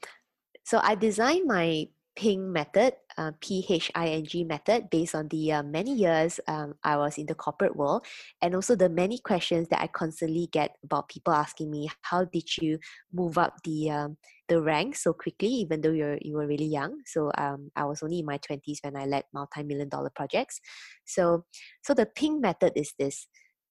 so 0.64 0.80
i 0.84 0.94
designed 0.94 1.48
my 1.48 1.88
PHING 2.16 2.52
method 2.52 2.94
uh, 3.20 3.32
P-H-I-N-G 3.42 4.46
method 4.46 4.90
based 4.90 5.14
on 5.14 5.28
the 5.28 5.52
uh, 5.52 5.64
many 5.64 5.94
years 5.94 6.40
um, 6.48 6.74
I 6.86 6.96
was 6.96 7.18
in 7.18 7.26
the 7.26 7.36
corporate 7.36 7.76
world 7.76 8.06
and 8.42 8.56
also 8.56 8.76
the 8.76 8.88
many 8.88 9.20
questions 9.20 9.68
that 9.70 9.82
I 9.82 9.88
constantly 9.88 10.48
get 10.52 10.78
about 10.84 11.10
people 11.10 11.34
asking 11.34 11.70
me, 11.70 11.90
how 12.02 12.24
did 12.24 12.48
you 12.58 12.80
move 13.12 13.38
up 13.38 13.56
the 13.66 13.92
um, 13.92 14.18
the 14.48 14.62
rank 14.62 14.96
so 14.96 15.12
quickly, 15.12 15.50
even 15.50 15.82
though 15.82 15.92
you're 15.92 16.18
you 16.22 16.36
were 16.36 16.48
really 16.48 16.66
young? 16.66 17.02
So 17.06 17.30
um, 17.38 17.72
I 17.76 17.84
was 17.84 18.02
only 18.02 18.20
in 18.20 18.26
my 18.26 18.38
twenties 18.38 18.80
when 18.84 18.96
I 18.96 19.06
led 19.06 19.26
multi-million 19.34 19.90
dollar 19.90 20.12
projects. 20.16 20.62
So 21.06 21.44
so 21.84 21.94
the 21.94 22.08
PHING 22.16 22.40
method 22.40 22.72
is 22.76 22.94
this: 22.98 23.28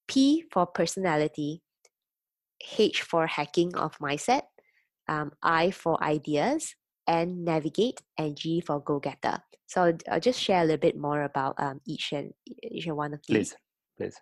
P 0.06 0.44
for 0.52 0.66
personality, 0.66 1.62
H 2.78 3.00
for 3.00 3.26
hacking 3.26 3.74
of 3.76 3.96
mindset, 3.98 4.42
um, 5.08 5.32
I 5.42 5.70
for 5.70 5.96
ideas, 6.04 6.74
N 7.08 7.44
navigate, 7.44 8.02
and 8.16 8.36
G 8.36 8.60
for 8.60 8.80
go 8.80 9.00
getter. 9.00 9.42
So 9.66 9.84
I'll, 9.84 9.98
I'll, 10.10 10.20
just 10.20 10.40
share 10.40 10.62
a 10.62 10.64
little 10.64 10.78
bit 10.78 10.96
more 10.96 11.22
about 11.22 11.54
um, 11.58 11.80
each 11.86 12.12
and 12.12 12.32
each 12.62 12.86
and 12.86 12.96
one 12.96 13.14
of 13.14 13.20
these. 13.26 13.36
Please, 13.36 13.56
please. 13.96 14.20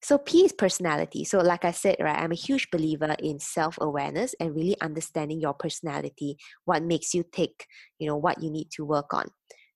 So 0.00 0.16
P 0.18 0.44
is 0.44 0.52
personality. 0.52 1.24
So 1.24 1.40
like 1.40 1.64
I 1.64 1.72
said, 1.72 1.96
right, 2.00 2.18
I'm 2.18 2.32
a 2.32 2.36
huge 2.36 2.70
believer 2.70 3.16
in 3.18 3.40
self-awareness 3.40 4.34
and 4.38 4.54
really 4.54 4.80
understanding 4.80 5.40
your 5.40 5.54
personality, 5.54 6.36
what 6.64 6.84
makes 6.84 7.14
you 7.14 7.24
tick, 7.32 7.66
you 7.98 8.06
know, 8.06 8.16
what 8.16 8.40
you 8.40 8.50
need 8.50 8.70
to 8.72 8.84
work 8.84 9.12
on. 9.12 9.28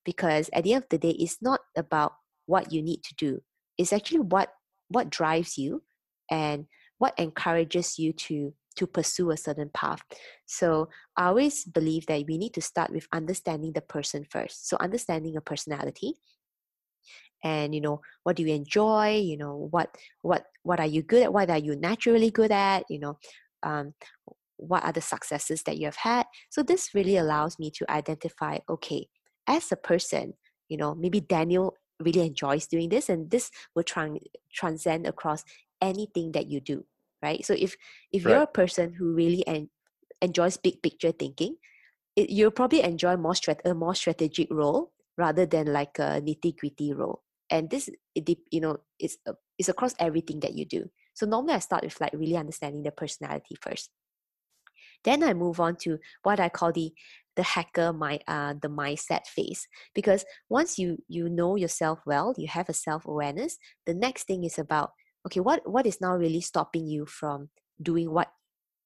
Because 0.05 0.49
at 0.53 0.63
the 0.65 0.75
end 0.75 0.85
of 0.85 0.91
the 0.91 0.99
day, 0.99 1.17
it's 1.19 1.39
not 1.43 1.61
about 1.77 2.13
what 2.47 2.73
you 2.73 2.83
need 2.83 3.03
to 3.03 3.15
do. 3.17 3.41
It's 3.79 3.93
actually 3.93 4.21
what 4.21 4.51
what 4.89 5.11
drives 5.11 5.57
you 5.57 5.83
and 6.31 6.67
what 6.99 7.19
encourages 7.19 7.99
you 7.99 8.13
to 8.13 8.55
to 8.75 8.87
pursue 8.87 9.31
a 9.31 9.37
certain 9.37 9.71
path. 9.73 10.03
So 10.47 10.89
I 11.17 11.27
always 11.27 11.65
believe 11.65 12.07
that 12.07 12.25
we 12.27 12.39
need 12.39 12.55
to 12.55 12.61
start 12.61 12.91
with 12.91 13.07
understanding 13.13 13.73
the 13.73 13.81
person 13.81 14.25
first. 14.29 14.69
So 14.69 14.77
understanding 14.81 15.37
a 15.37 15.41
personality 15.41 16.15
and 17.45 17.75
you 17.75 17.81
know 17.81 18.01
what 18.23 18.37
do 18.37 18.45
you 18.45 18.55
enjoy? 18.55 19.17
You 19.17 19.37
know 19.37 19.69
what 19.71 19.97
what 20.23 20.45
what 20.63 20.79
are 20.81 20.87
you 20.87 21.03
good 21.03 21.25
at? 21.25 21.33
What 21.33 21.51
are 21.51 21.59
you 21.59 21.75
naturally 21.77 22.31
good 22.31 22.53
at? 22.53 22.85
You 22.89 23.01
know 23.01 23.19
um, 23.63 23.95
what 24.57 24.85
are 24.85 24.93
the 24.93 25.01
successes 25.01 25.63
that 25.65 25.79
you 25.79 25.87
have 25.87 25.97
had? 25.97 26.27
So 26.51 26.63
this 26.63 26.95
really 26.95 27.17
allows 27.17 27.59
me 27.59 27.71
to 27.73 27.91
identify 27.91 28.59
okay 28.69 29.09
as 29.49 29.73
a 29.73 29.77
person 29.77 30.35
you 30.69 30.77
know 30.77 30.95
maybe 30.95 31.21
daniel 31.21 31.77
really 32.01 32.27
enjoys 32.27 32.67
doing 32.67 32.89
this 32.89 33.09
and 33.09 33.31
this 33.31 33.51
will 33.75 33.85
tran- 33.85 34.19
transcend 34.53 35.07
across 35.07 35.45
anything 35.81 36.33
that 36.33 36.47
you 36.47 36.61
do 36.61 36.85
right? 37.23 37.45
So 37.45 37.55
if 37.59 37.77
if 38.13 38.25
right. 38.25 38.31
you're 38.31 38.43
a 38.43 38.47
person 38.47 38.95
who 38.95 39.15
really 39.15 39.47
en- 39.47 39.71
enjoys 40.21 40.57
big 40.57 40.83
picture 40.83 41.13
thinking 41.13 41.57
it, 42.17 42.31
you'll 42.31 42.51
probably 42.51 42.83
enjoy 42.83 43.17
more 43.17 43.33
strat- 43.33 43.65
a 43.65 43.75
more 43.75 43.95
strategic 43.95 44.49
role 44.51 44.93
rather 45.17 45.47
than 45.47 45.73
like 45.73 45.99
a 45.99 46.21
nitty 46.21 46.57
gritty 46.57 46.93
role. 46.93 47.23
And 47.51 47.71
this 47.71 47.89
it, 48.15 48.39
you 48.51 48.61
know 48.61 48.79
it's 48.99 49.17
uh, 49.27 49.35
it's 49.59 49.69
across 49.69 49.95
everything 49.99 50.41
that 50.41 50.55
you 50.55 50.65
do. 50.65 50.91
So 51.15 51.27
normally 51.27 51.55
i 51.55 51.59
start 51.59 51.85
with 51.85 52.01
like 52.01 52.13
really 52.15 52.37
understanding 52.37 52.83
the 52.83 52.91
personality 52.91 53.57
first. 53.61 53.91
Then 55.05 55.23
i 55.23 55.35
move 55.35 55.61
on 55.61 55.77
to 55.83 55.99
what 56.23 56.41
i 56.41 56.49
call 56.49 56.73
the 56.73 56.93
the 57.37 57.43
hacker 57.43 57.93
my 57.93 58.21
uh, 58.29 58.55
the 58.61 58.69
mindset 58.69 59.27
phase. 59.27 59.69
Because 59.95 60.25
once 60.49 60.79
you 60.79 60.99
you 61.09 61.29
know 61.29 61.57
yourself 61.57 62.01
well 62.07 62.35
you 62.39 62.49
have 62.49 62.69
a 62.69 62.75
self 62.75 63.05
awareness 63.07 63.59
the 63.87 63.95
next 63.95 64.27
thing 64.27 64.45
is 64.45 64.59
about 64.59 64.93
okay 65.27 65.41
what 65.41 65.69
what 65.69 65.87
is 65.87 66.01
now 66.01 66.17
really 66.17 66.41
stopping 66.41 66.87
you 66.87 67.07
from 67.07 67.49
doing 67.81 68.11
what 68.11 68.29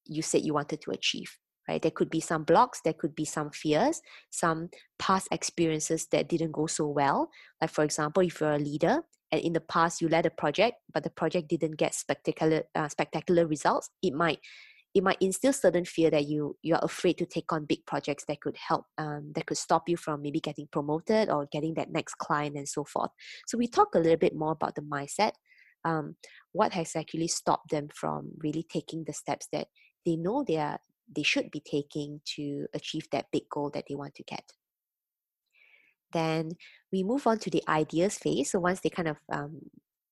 you 0.05 0.21
said 0.21 0.41
you 0.41 0.53
wanted 0.53 0.81
to 0.81 0.91
achieve 0.91 1.37
right? 1.67 1.81
There 1.81 1.91
could 1.91 2.09
be 2.09 2.21
some 2.21 2.43
blocks 2.43 2.81
there 2.83 2.93
could 2.93 3.15
be 3.15 3.25
some 3.25 3.51
fears 3.51 4.01
some 4.29 4.69
past 4.99 5.27
experiences 5.31 6.07
that 6.11 6.29
didn't 6.29 6.53
go 6.53 6.67
so 6.67 6.87
well. 6.87 7.29
Like 7.61 7.71
for 7.71 7.83
example 7.83 8.23
if 8.23 8.39
you're 8.39 8.53
a 8.53 8.59
leader 8.59 9.01
and 9.31 9.41
in 9.41 9.53
the 9.53 9.61
past 9.61 10.01
you 10.01 10.07
led 10.07 10.25
a 10.25 10.29
project 10.29 10.77
but 10.93 11.03
the 11.03 11.09
project 11.09 11.49
didn't 11.49 11.77
get 11.77 11.93
spectacular 11.93 12.63
uh, 12.75 12.87
spectacular 12.87 13.45
results 13.45 13.89
it 14.01 14.13
might 14.13 14.39
it 14.93 15.03
might 15.03 15.17
instill 15.21 15.53
certain 15.53 15.85
fear 15.85 16.09
that 16.09 16.25
you 16.25 16.57
you 16.63 16.73
are 16.73 16.83
afraid 16.83 17.17
to 17.17 17.25
take 17.25 17.51
on 17.51 17.65
big 17.65 17.85
projects 17.85 18.23
that 18.27 18.41
could 18.41 18.57
help 18.57 18.85
um, 18.97 19.31
that 19.35 19.45
could 19.45 19.57
stop 19.57 19.87
you 19.87 19.97
from 19.97 20.21
maybe 20.21 20.39
getting 20.39 20.67
promoted 20.71 21.29
or 21.29 21.47
getting 21.51 21.73
that 21.75 21.91
next 21.91 22.15
client 22.15 22.55
and 22.55 22.67
so 22.67 22.83
forth. 22.83 23.11
So 23.45 23.57
we 23.57 23.67
talk 23.67 23.93
a 23.93 23.99
little 23.99 24.17
bit 24.17 24.35
more 24.35 24.53
about 24.53 24.75
the 24.75 24.81
mindset 24.81 25.33
um, 25.85 26.15
what 26.51 26.73
has 26.73 26.95
actually 26.95 27.27
stopped 27.27 27.69
them 27.71 27.87
from 27.93 28.31
really 28.39 28.63
taking 28.63 29.03
the 29.05 29.13
steps 29.13 29.47
that 29.51 29.67
they 30.05 30.15
know 30.15 30.43
they 30.47 30.57
are 30.57 30.79
they 31.13 31.23
should 31.23 31.49
be 31.51 31.61
taking 31.61 32.19
to 32.35 32.67
achieve 32.73 33.07
that 33.11 33.27
big 33.31 33.43
goal 33.49 33.69
that 33.73 33.85
they 33.87 33.95
want 33.95 34.13
to 34.15 34.23
get. 34.23 34.51
Then 36.11 36.51
we 36.91 37.03
move 37.03 37.27
on 37.27 37.39
to 37.39 37.49
the 37.49 37.63
ideas 37.67 38.17
phase. 38.17 38.51
So 38.51 38.59
once 38.59 38.81
they 38.81 38.89
kind 38.89 39.07
of 39.07 39.17
um, 39.31 39.61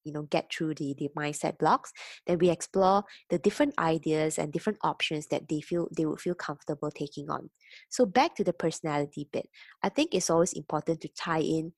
you 0.06 0.14
know 0.14 0.24
get 0.24 0.54
through 0.54 0.76
the 0.76 0.94
the 0.98 1.10
mindset 1.18 1.58
blocks 1.58 1.92
then 2.28 2.38
we 2.38 2.50
explore 2.50 3.04
the 3.30 3.40
different 3.40 3.74
ideas 3.80 4.38
and 4.38 4.54
different 4.54 4.78
options 4.84 5.28
that 5.28 5.50
they 5.50 5.60
feel 5.60 5.88
they 5.98 6.06
would 6.06 6.22
feel 6.22 6.36
comfortable 6.36 6.92
taking 6.92 7.30
on. 7.30 7.50
So 7.90 8.06
back 8.06 8.36
to 8.36 8.44
the 8.44 8.54
personality 8.54 9.28
bit. 9.34 9.50
I 9.84 9.90
think 9.90 10.14
it's 10.14 10.30
always 10.30 10.54
important 10.54 11.02
to 11.02 11.10
tie 11.10 11.42
in 11.42 11.74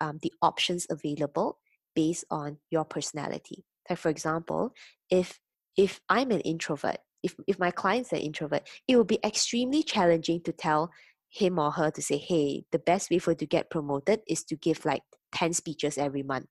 um, 0.00 0.18
the 0.22 0.32
options 0.40 0.86
available 0.88 1.58
based 1.94 2.24
on 2.30 2.58
your 2.70 2.84
personality. 2.84 3.64
Like 3.88 3.98
for 3.98 4.08
example, 4.08 4.74
if 5.10 5.38
if 5.76 6.00
I'm 6.08 6.30
an 6.30 6.40
introvert, 6.40 6.98
if 7.22 7.34
if 7.46 7.58
my 7.58 7.70
client's 7.70 8.12
an 8.12 8.18
introvert, 8.18 8.68
it 8.88 8.96
will 8.96 9.04
be 9.04 9.18
extremely 9.24 9.82
challenging 9.82 10.42
to 10.42 10.52
tell 10.52 10.90
him 11.32 11.58
or 11.58 11.70
her 11.72 11.90
to 11.90 12.02
say, 12.02 12.18
hey, 12.18 12.64
the 12.72 12.78
best 12.78 13.10
way 13.10 13.18
for 13.18 13.32
you 13.32 13.36
to 13.36 13.46
get 13.46 13.70
promoted 13.70 14.20
is 14.28 14.44
to 14.44 14.56
give 14.56 14.84
like 14.84 15.02
10 15.32 15.54
speeches 15.54 15.96
every 15.96 16.22
month. 16.22 16.46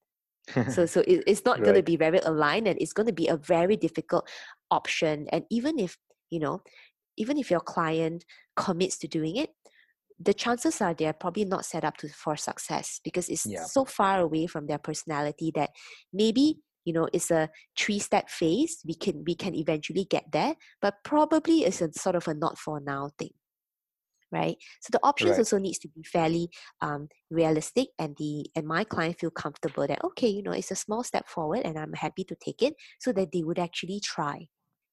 so 0.72 0.88
so 0.88 1.02
it, 1.02 1.24
it's 1.28 1.46
not 1.46 1.58
right. 1.58 1.66
going 1.66 1.76
to 1.76 1.84
be 1.84 1.96
very 1.96 2.18
aligned 2.20 2.68
and 2.68 2.82
it's 2.82 2.94
going 2.94 3.06
to 3.06 3.14
be 3.14 3.28
a 3.28 3.38
very 3.38 3.78
difficult 3.78 4.28
option. 4.72 5.28
And 5.32 5.46
even 5.52 5.78
if, 5.78 5.98
you 6.32 6.40
know, 6.40 6.64
even 7.16 7.38
if 7.38 7.52
your 7.52 7.60
client 7.60 8.26
commits 8.56 8.98
to 9.00 9.08
doing 9.08 9.36
it, 9.36 9.52
the 10.24 10.34
chances 10.34 10.82
are 10.82 10.94
they're 10.94 11.14
probably 11.14 11.46
not 11.46 11.66
set 11.66 11.84
up 11.84 11.98
to 11.98 12.10
for 12.10 12.36
success 12.36 13.00
because 13.04 13.30
it's 13.30 13.46
yeah. 13.46 13.64
so 13.64 13.86
far 13.86 14.20
away 14.20 14.48
from 14.48 14.68
their 14.68 14.78
personality 14.78 15.52
that 15.56 15.72
maybe 16.14 16.58
you 16.86 16.94
know 16.94 17.08
it's 17.14 17.32
a 17.32 17.50
three 17.78 18.00
step 18.00 18.30
phase 18.30 18.82
we 18.86 18.96
can 18.96 19.24
we 19.26 19.36
can 19.36 19.56
eventually 19.56 20.06
get 20.06 20.26
there 20.32 20.56
but 20.82 20.96
probably 21.04 21.64
it's 21.64 21.82
a 21.82 21.92
sort 21.94 22.16
of 22.16 22.28
a 22.28 22.34
not 22.34 22.58
for 22.58 22.80
now 22.80 23.10
thing 23.18 23.32
right 24.32 24.58
so 24.82 24.90
the 24.92 25.00
options 25.04 25.32
right. 25.32 25.40
also 25.40 25.58
needs 25.58 25.78
to 25.80 25.90
be 25.90 26.04
fairly 26.04 26.50
um, 26.82 27.08
realistic 27.30 27.90
and 28.00 28.16
the 28.18 28.46
and 28.56 28.66
my 28.66 28.84
client 28.84 29.20
feel 29.20 29.32
comfortable 29.32 29.86
that 29.88 30.04
okay 30.04 30.28
you 30.28 30.42
know 30.42 30.52
it's 30.52 30.72
a 30.72 30.76
small 30.76 31.04
step 31.04 31.28
forward 31.28 31.62
and 31.66 31.78
i'm 31.78 31.94
happy 31.94 32.24
to 32.24 32.36
take 32.44 32.62
it 32.62 32.74
so 33.00 33.12
that 33.12 33.32
they 33.32 33.44
would 33.44 33.60
actually 33.60 34.00
try 34.00 34.48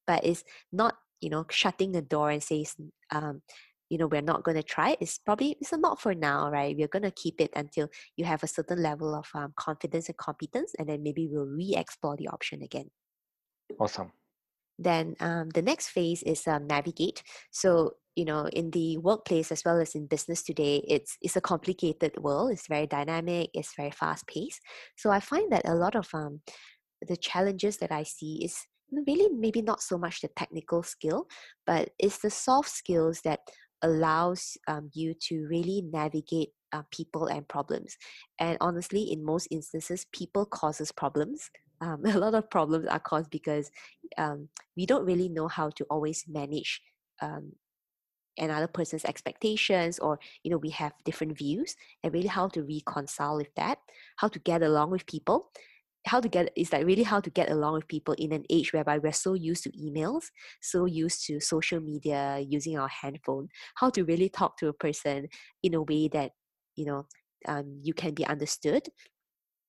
but 0.06 0.24
it's 0.24 0.44
not 0.72 0.94
you 1.20 1.30
know 1.30 1.44
shutting 1.50 1.92
the 1.92 2.02
door 2.02 2.30
and 2.30 2.42
says 2.42 2.74
um, 3.10 3.42
you 3.88 3.98
know 3.98 4.06
we're 4.06 4.20
not 4.22 4.44
going 4.44 4.56
to 4.56 4.62
try 4.62 4.90
it. 4.90 4.98
it's 5.00 5.18
probably 5.18 5.56
it's 5.60 5.72
not 5.72 6.00
for 6.00 6.14
now 6.14 6.50
right? 6.50 6.76
We're 6.76 6.88
going 6.88 7.02
to 7.02 7.10
keep 7.10 7.40
it 7.40 7.50
until 7.56 7.88
you 8.16 8.24
have 8.24 8.42
a 8.42 8.48
certain 8.48 8.82
level 8.82 9.14
of 9.14 9.26
um, 9.34 9.52
confidence 9.56 10.08
and 10.08 10.16
competence 10.16 10.74
and 10.78 10.88
then 10.88 11.02
maybe 11.02 11.28
we'll 11.30 11.46
re-explore 11.46 12.16
the 12.16 12.28
option 12.28 12.62
again. 12.62 12.90
Awesome. 13.78 14.12
Then 14.78 15.16
um, 15.20 15.50
the 15.50 15.62
next 15.62 15.88
phase 15.88 16.22
is 16.22 16.46
um, 16.46 16.66
navigate. 16.66 17.22
So 17.50 17.94
you 18.18 18.24
know 18.24 18.46
in 18.52 18.70
the 18.72 18.98
workplace 18.98 19.52
as 19.52 19.62
well 19.64 19.78
as 19.80 19.94
in 19.94 20.06
business 20.06 20.42
today 20.42 20.82
it's 20.88 21.16
it's 21.22 21.36
a 21.36 21.40
complicated 21.40 22.12
world 22.18 22.50
it's 22.50 22.66
very 22.66 22.86
dynamic 22.86 23.48
it's 23.54 23.76
very 23.76 23.92
fast 23.92 24.26
paced. 24.26 24.60
So 24.96 25.10
i 25.10 25.20
find 25.20 25.52
that 25.52 25.68
a 25.68 25.74
lot 25.74 25.94
of 25.94 26.08
um, 26.12 26.40
the 27.06 27.16
challenges 27.16 27.76
that 27.76 27.92
i 27.92 28.02
see 28.02 28.44
is 28.44 28.66
really 29.06 29.28
maybe 29.32 29.62
not 29.62 29.80
so 29.82 29.96
much 29.98 30.20
the 30.20 30.28
technical 30.36 30.82
skill 30.82 31.26
but 31.64 31.90
it's 31.98 32.18
the 32.18 32.30
soft 32.30 32.70
skills 32.70 33.20
that 33.22 33.40
allows 33.82 34.56
um, 34.66 34.90
you 34.92 35.14
to 35.14 35.46
really 35.48 35.82
navigate 35.92 36.50
uh, 36.72 36.82
people 36.90 37.26
and 37.26 37.48
problems. 37.48 37.96
And 38.38 38.58
honestly 38.60 39.02
in 39.12 39.24
most 39.24 39.48
instances 39.50 40.06
people 40.12 40.46
causes 40.46 40.92
problems. 40.92 41.50
Um, 41.80 42.04
a 42.06 42.18
lot 42.18 42.34
of 42.34 42.50
problems 42.50 42.86
are 42.88 42.98
caused 42.98 43.30
because 43.30 43.70
um, 44.16 44.48
we 44.76 44.86
don't 44.86 45.04
really 45.04 45.28
know 45.28 45.48
how 45.48 45.70
to 45.70 45.84
always 45.90 46.24
manage 46.28 46.82
um, 47.22 47.52
another 48.38 48.68
person's 48.68 49.04
expectations 49.04 49.98
or 49.98 50.18
you 50.42 50.50
know 50.50 50.58
we 50.58 50.70
have 50.70 50.92
different 51.04 51.36
views 51.36 51.74
and 52.02 52.12
really 52.14 52.28
how 52.28 52.48
to 52.48 52.62
reconcile 52.62 53.36
with 53.36 53.52
that 53.56 53.78
how 54.16 54.28
to 54.28 54.38
get 54.38 54.62
along 54.62 54.90
with 54.90 55.06
people 55.06 55.50
how 56.08 56.20
to 56.20 56.28
get 56.28 56.50
is 56.56 56.72
like 56.72 56.86
really 56.86 57.02
how 57.02 57.20
to 57.20 57.30
get 57.30 57.50
along 57.50 57.74
with 57.74 57.88
people 57.88 58.14
in 58.18 58.32
an 58.32 58.44
age 58.50 58.72
whereby 58.72 58.98
we're 58.98 59.12
so 59.12 59.34
used 59.34 59.62
to 59.64 59.70
emails 59.72 60.24
so 60.60 60.84
used 60.84 61.24
to 61.26 61.40
social 61.40 61.80
media 61.80 62.38
using 62.48 62.78
our 62.78 62.88
handphone 62.88 63.48
how 63.76 63.90
to 63.90 64.04
really 64.04 64.28
talk 64.28 64.56
to 64.56 64.68
a 64.68 64.72
person 64.72 65.28
in 65.62 65.74
a 65.74 65.82
way 65.82 66.08
that 66.08 66.32
you 66.76 66.86
know 66.86 67.06
um, 67.46 67.80
you 67.82 67.94
can 67.94 68.14
be 68.14 68.26
understood 68.26 68.82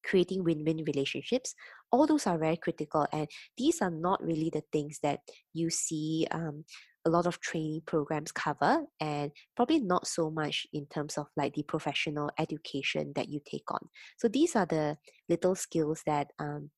creating 0.03 0.43
win-win 0.43 0.83
relationships. 0.85 1.55
All 1.91 2.05
those 2.05 2.27
are 2.27 2.37
very 2.37 2.57
critical 2.57 3.07
and 3.11 3.27
these 3.57 3.81
are 3.81 3.91
not 3.91 4.23
really 4.23 4.49
the 4.51 4.63
things 4.71 4.99
that 5.03 5.19
you 5.53 5.69
see 5.69 6.27
um, 6.31 6.65
a 7.09 7.11
lot 7.11 7.25
of 7.25 7.39
training 7.39 7.81
programs 7.85 8.31
cover 8.31 8.83
and 8.99 9.31
probably 9.55 9.79
not 9.79 10.07
so 10.07 10.29
much 10.29 10.67
in 10.73 10.85
terms 10.85 11.17
of 11.17 11.27
like 11.35 11.53
the 11.55 11.63
professional 11.63 12.29
education 12.37 13.11
that 13.15 13.29
you 13.29 13.39
take 13.49 13.69
on. 13.71 13.89
So 14.17 14.27
these 14.27 14.55
are 14.55 14.65
the 14.65 14.97
little 15.27 15.55
skills 15.55 16.03
that 16.05 16.27
um, 16.39 16.69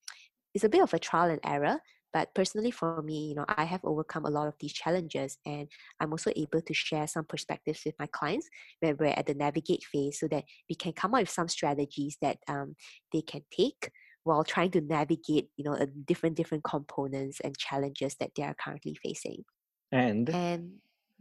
is 0.54 0.64
a 0.64 0.70
bit 0.70 0.82
of 0.82 0.94
a 0.94 1.00
trial 1.00 1.30
and 1.30 1.40
error 1.44 1.80
but 2.14 2.34
personally 2.36 2.72
for 2.72 3.02
me 3.02 3.30
you 3.30 3.36
know 3.36 3.46
i 3.48 3.64
have 3.64 3.80
overcome 3.86 4.26
a 4.26 4.30
lot 4.30 4.46
of 4.46 4.54
these 4.60 4.74
challenges 4.74 5.38
and 5.46 5.70
i'm 6.01 6.12
also 6.12 6.29
able 6.36 6.62
to 6.62 6.74
share 6.74 7.08
some 7.08 7.24
perspectives 7.24 7.84
with 7.86 7.96
my 8.00 8.08
clients 8.08 8.50
when 8.82 8.98
we're 9.00 9.08
at 9.16 9.25
the 9.25 9.34
navigate 9.34 9.82
phase 9.84 10.20
so 10.20 10.27
that 10.27 10.44
we 10.70 10.75
can 10.75 10.92
come 10.92 11.14
up 11.14 11.22
with 11.22 11.29
some 11.29 11.48
strategies 11.48 12.18
that 12.22 12.38
um, 12.50 12.75
they 13.14 13.22
can 13.22 13.42
take 13.50 13.92
while 14.24 14.44
trying 14.44 14.70
to 14.70 14.82
navigate 14.82 15.48
you 15.55 15.64
know 15.64 15.77
different 16.05 16.36
different 16.36 16.66
components 16.66 17.40
and 17.40 17.58
challenges 17.58 18.16
that 18.20 18.32
they 18.36 18.44
are 18.44 18.55
currently 18.62 18.98
facing 19.01 19.44
and 19.92 20.30
and 20.30 20.74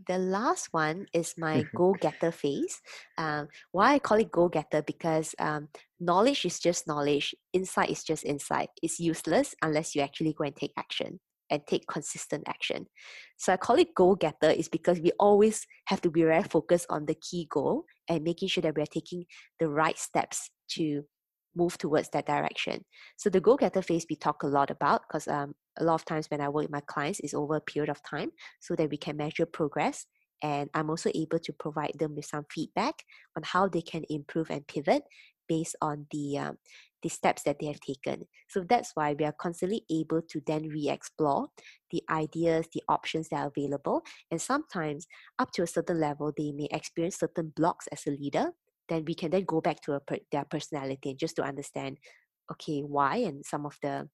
the 0.06 0.18
last 0.18 0.68
one 0.72 1.06
is 1.12 1.35
my 1.37 1.66
go 1.74 1.92
getter 1.92 2.33
phase. 2.33 2.80
Um, 3.18 3.48
why 3.72 3.94
I 3.94 3.98
call 3.98 4.18
it 4.18 4.30
go 4.30 4.48
getter 4.48 4.83
because 4.83 5.35
um, 5.38 5.68
knowledge 5.98 6.44
is 6.44 6.59
just 6.59 6.87
knowledge, 6.87 7.35
insight 7.52 7.90
is 7.90 8.02
just 8.02 8.24
insight. 8.24 8.70
It's 8.83 8.98
useless 8.98 9.54
unless 9.62 9.94
you 9.94 10.02
actually 10.02 10.33
go 10.33 10.44
and 10.44 10.56
take 10.56 10.72
action 10.76 11.20
and 11.50 11.61
take 11.66 11.87
consistent 11.87 12.44
action. 12.48 12.87
So 13.37 13.52
I 13.52 13.56
call 13.56 13.76
it 13.76 13.94
go 13.94 14.14
getter 14.14 14.50
is 14.50 14.68
because 14.68 15.00
we 15.00 15.12
always 15.18 15.66
have 15.87 16.00
to 16.02 16.11
be 16.11 16.22
very 16.22 16.44
focused 16.44 16.87
on 16.88 17.06
the 17.06 17.16
key 17.16 17.46
goal 17.50 17.85
and 18.09 18.24
making 18.24 18.48
sure 18.48 18.62
that 18.62 18.76
we're 18.76 18.87
taking 18.87 19.24
the 19.59 19.68
right 19.68 19.98
steps 19.98 20.50
to 20.70 21.04
move 21.54 21.76
towards 21.78 22.08
that 22.10 22.26
direction. 22.26 22.84
So 23.16 23.30
the 23.30 23.40
go-getter 23.40 23.82
phase 23.82 24.06
we 24.08 24.16
talk 24.16 24.42
a 24.42 24.46
lot 24.46 24.70
about 24.70 25.02
because 25.08 25.28
um, 25.28 25.54
a 25.78 25.84
lot 25.84 25.94
of 25.94 26.04
times 26.04 26.26
when 26.28 26.40
I 26.40 26.48
work 26.48 26.64
with 26.64 26.70
my 26.70 26.82
clients 26.86 27.20
is 27.20 27.34
over 27.34 27.56
a 27.56 27.60
period 27.60 27.90
of 27.90 28.02
time 28.02 28.30
so 28.60 28.74
that 28.76 28.90
we 28.90 28.96
can 28.96 29.16
measure 29.16 29.46
progress. 29.46 30.06
And 30.42 30.70
I'm 30.72 30.88
also 30.88 31.10
able 31.14 31.38
to 31.38 31.52
provide 31.52 31.92
them 31.98 32.14
with 32.14 32.24
some 32.24 32.46
feedback 32.50 32.94
on 33.36 33.42
how 33.44 33.68
they 33.68 33.82
can 33.82 34.04
improve 34.08 34.50
and 34.50 34.66
pivot 34.66 35.02
based 35.48 35.76
on 35.82 36.06
the 36.12 36.38
um, 36.38 36.56
the 37.02 37.08
steps 37.08 37.42
that 37.44 37.56
they 37.58 37.66
have 37.66 37.80
taken. 37.80 38.26
So 38.48 38.64
that's 38.68 38.92
why 38.94 39.14
we 39.18 39.24
are 39.24 39.32
constantly 39.32 39.84
able 39.90 40.20
to 40.30 40.42
then 40.46 40.68
re-explore 40.68 41.48
the 41.90 42.02
ideas, 42.10 42.66
the 42.74 42.82
options 42.88 43.28
that 43.30 43.36
are 43.36 43.52
available. 43.56 44.02
And 44.30 44.40
sometimes 44.40 45.06
up 45.38 45.50
to 45.52 45.62
a 45.62 45.66
certain 45.66 45.98
level, 45.98 46.32
they 46.36 46.52
may 46.52 46.68
experience 46.70 47.18
certain 47.18 47.52
blocks 47.56 47.86
as 47.88 48.06
a 48.06 48.10
leader 48.10 48.50
then 48.90 49.05
we 49.07 49.14
can 49.14 49.31
then 49.31 49.44
go 49.44 49.61
back 49.61 49.81
to 49.81 49.98
per, 50.07 50.18
their 50.31 50.44
personality 50.44 51.11
and 51.11 51.18
just 51.18 51.37
to 51.37 51.42
understand 51.42 51.96
okay 52.50 52.81
why 52.81 53.16
and 53.16 53.44
some 53.44 53.64
of 53.64 53.76
the 53.83 54.09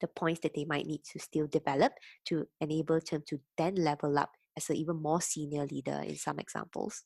the 0.00 0.08
points 0.08 0.40
that 0.40 0.52
they 0.54 0.64
might 0.64 0.86
need 0.86 1.00
to 1.12 1.18
still 1.18 1.46
develop 1.46 1.92
to 2.24 2.46
enable 2.60 2.98
them 3.10 3.22
to 3.26 3.38
then 3.56 3.74
level 3.76 4.18
up 4.18 4.30
as 4.56 4.68
an 4.68 4.76
even 4.76 5.00
more 5.00 5.20
senior 5.20 5.64
leader 5.66 6.02
in 6.04 6.16
some 6.16 6.38
examples 6.38 7.04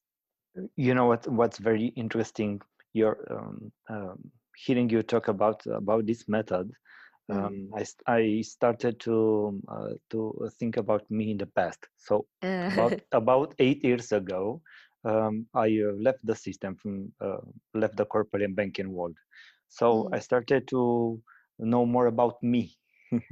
uh, 0.58 0.62
you 0.76 0.94
know 0.94 1.06
what 1.06 1.26
what's 1.28 1.58
very 1.58 1.86
interesting 1.96 2.60
you're 2.92 3.18
um, 3.30 3.72
um, 3.90 4.18
hearing 4.56 4.88
you 4.88 5.02
talk 5.02 5.28
about 5.28 5.60
about 5.66 6.06
this 6.06 6.28
method 6.28 6.70
um, 7.30 7.70
I, 7.76 7.84
I 8.06 8.40
started 8.42 8.98
to 9.00 9.60
uh, 9.68 9.90
to 10.10 10.50
think 10.58 10.76
about 10.76 11.08
me 11.10 11.30
in 11.30 11.38
the 11.38 11.46
past. 11.46 11.86
So 11.96 12.26
uh. 12.42 12.70
about 12.72 13.00
about 13.12 13.54
eight 13.58 13.84
years 13.84 14.12
ago, 14.12 14.60
um, 15.04 15.46
I 15.54 15.66
uh, 15.66 15.92
left 15.98 16.24
the 16.24 16.34
system 16.34 16.76
from 16.76 17.12
uh, 17.20 17.38
left 17.74 17.96
the 17.96 18.04
corporate 18.04 18.42
and 18.42 18.56
banking 18.56 18.92
world. 18.92 19.16
So 19.68 20.04
mm. 20.04 20.14
I 20.14 20.18
started 20.18 20.68
to 20.68 21.20
know 21.58 21.86
more 21.86 22.06
about 22.06 22.42
me. 22.42 22.76
mm. 23.12 23.22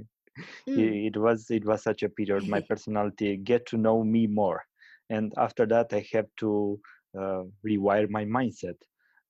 it, 0.66 1.14
it, 1.14 1.16
was 1.16 1.50
it 1.50 1.64
was 1.64 1.82
such 1.82 2.02
a 2.02 2.08
period. 2.08 2.48
My 2.48 2.60
personality 2.68 3.36
get 3.36 3.66
to 3.66 3.76
know 3.76 4.02
me 4.02 4.26
more, 4.26 4.62
and 5.10 5.32
after 5.36 5.66
that 5.66 5.92
I 5.92 6.06
have 6.12 6.26
to 6.38 6.80
uh, 7.18 7.42
rewire 7.66 8.08
my 8.08 8.24
mindset. 8.24 8.76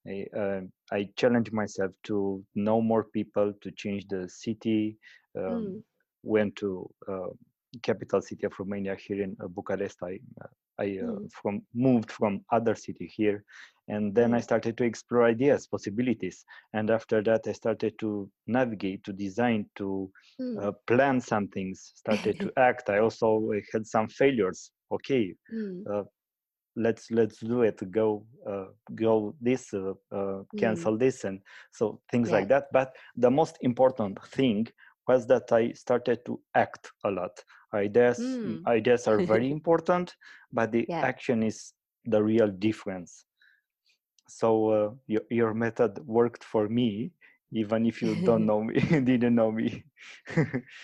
I, 0.06 0.24
uh, 0.34 0.60
I 0.92 1.08
challenge 1.16 1.52
myself 1.52 1.90
to 2.04 2.42
know 2.54 2.80
more 2.80 3.04
people, 3.04 3.52
to 3.60 3.70
change 3.72 4.06
the 4.08 4.28
city. 4.28 4.96
Um, 5.36 5.44
mm. 5.44 5.82
Went 6.22 6.56
to 6.56 6.90
uh, 7.08 7.28
capital 7.82 8.20
city 8.20 8.46
of 8.46 8.52
Romania 8.58 8.96
here 8.96 9.22
in 9.22 9.36
uh, 9.42 9.46
Bucharest. 9.48 9.98
I 10.02 10.18
I 10.78 10.98
uh, 11.02 11.06
mm. 11.06 11.32
from 11.32 11.62
moved 11.74 12.10
from 12.10 12.44
other 12.52 12.74
city 12.74 13.10
here, 13.14 13.44
and 13.88 14.14
then 14.14 14.34
I 14.34 14.40
started 14.40 14.76
to 14.78 14.84
explore 14.84 15.24
ideas, 15.24 15.66
possibilities, 15.66 16.44
and 16.74 16.90
after 16.90 17.22
that 17.22 17.42
I 17.46 17.52
started 17.52 17.98
to 18.00 18.30
navigate, 18.46 19.04
to 19.04 19.12
design, 19.12 19.66
to 19.76 20.10
mm. 20.40 20.62
uh, 20.62 20.72
plan 20.86 21.20
some 21.20 21.48
things. 21.48 21.92
Started 21.96 22.38
to 22.40 22.52
act. 22.58 22.90
I 22.90 22.98
also 22.98 23.50
had 23.72 23.86
some 23.86 24.08
failures. 24.08 24.70
Okay, 24.92 25.34
mm. 25.52 25.82
uh, 25.92 26.04
let's 26.76 27.10
let's 27.10 27.38
do 27.38 27.62
it. 27.62 27.78
Go 27.90 28.24
uh, 28.48 28.66
go 28.94 29.34
this, 29.40 29.74
uh, 29.74 29.94
uh, 30.14 30.42
cancel 30.58 30.94
mm. 30.94 31.00
this, 31.00 31.24
and 31.24 31.40
so 31.72 32.00
things 32.10 32.28
yeah. 32.28 32.36
like 32.36 32.48
that. 32.48 32.66
But 32.72 32.94
the 33.16 33.30
most 33.30 33.58
important 33.62 34.22
thing 34.26 34.66
was 35.08 35.26
that 35.26 35.50
I 35.50 35.72
started 35.72 36.24
to 36.26 36.40
act 36.54 36.90
a 37.04 37.10
lot. 37.10 37.32
Ideas 37.74 38.18
mm. 38.18 38.66
ideas 38.66 39.06
are 39.06 39.20
very 39.20 39.50
important, 39.56 40.16
but 40.52 40.72
the 40.72 40.86
yeah. 40.88 41.00
action 41.00 41.42
is 41.42 41.72
the 42.04 42.22
real 42.22 42.48
difference. 42.48 43.24
So 44.28 44.70
uh, 44.70 44.90
your 45.06 45.22
your 45.30 45.54
method 45.54 45.98
worked 46.06 46.44
for 46.44 46.68
me, 46.68 47.12
even 47.52 47.86
if 47.86 48.00
you 48.02 48.14
don't 48.24 48.46
know 48.50 48.62
me, 48.64 48.80
didn't 49.04 49.34
know 49.34 49.52
me. 49.52 49.84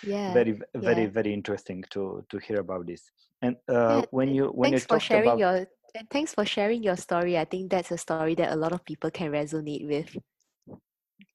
yeah. 0.03 0.33
Very 0.33 0.61
very 0.75 1.03
yeah. 1.03 1.09
very 1.09 1.33
interesting 1.33 1.85
to 1.91 2.25
to 2.29 2.39
hear 2.39 2.61
about 2.61 2.87
this. 2.87 3.11
And 3.41 3.57
uh, 3.69 4.01
yeah. 4.01 4.05
when 4.11 4.35
you 4.35 4.49
when 4.49 4.71
thanks 4.71 4.85
you 4.85 4.97
for 4.97 5.01
sharing 5.01 5.29
about, 5.29 5.39
your 5.39 5.67
And 5.95 6.11
thanks 6.11 6.35
for 6.35 6.45
sharing 6.45 6.83
your 6.83 6.97
story. 6.97 7.39
I 7.39 7.45
think 7.45 7.71
that's 7.71 7.93
a 7.93 7.99
story 7.99 8.35
that 8.35 8.51
a 8.51 8.57
lot 8.57 8.73
of 8.73 8.85
people 8.85 9.11
can 9.11 9.31
resonate 9.31 9.87
with. 9.87 10.11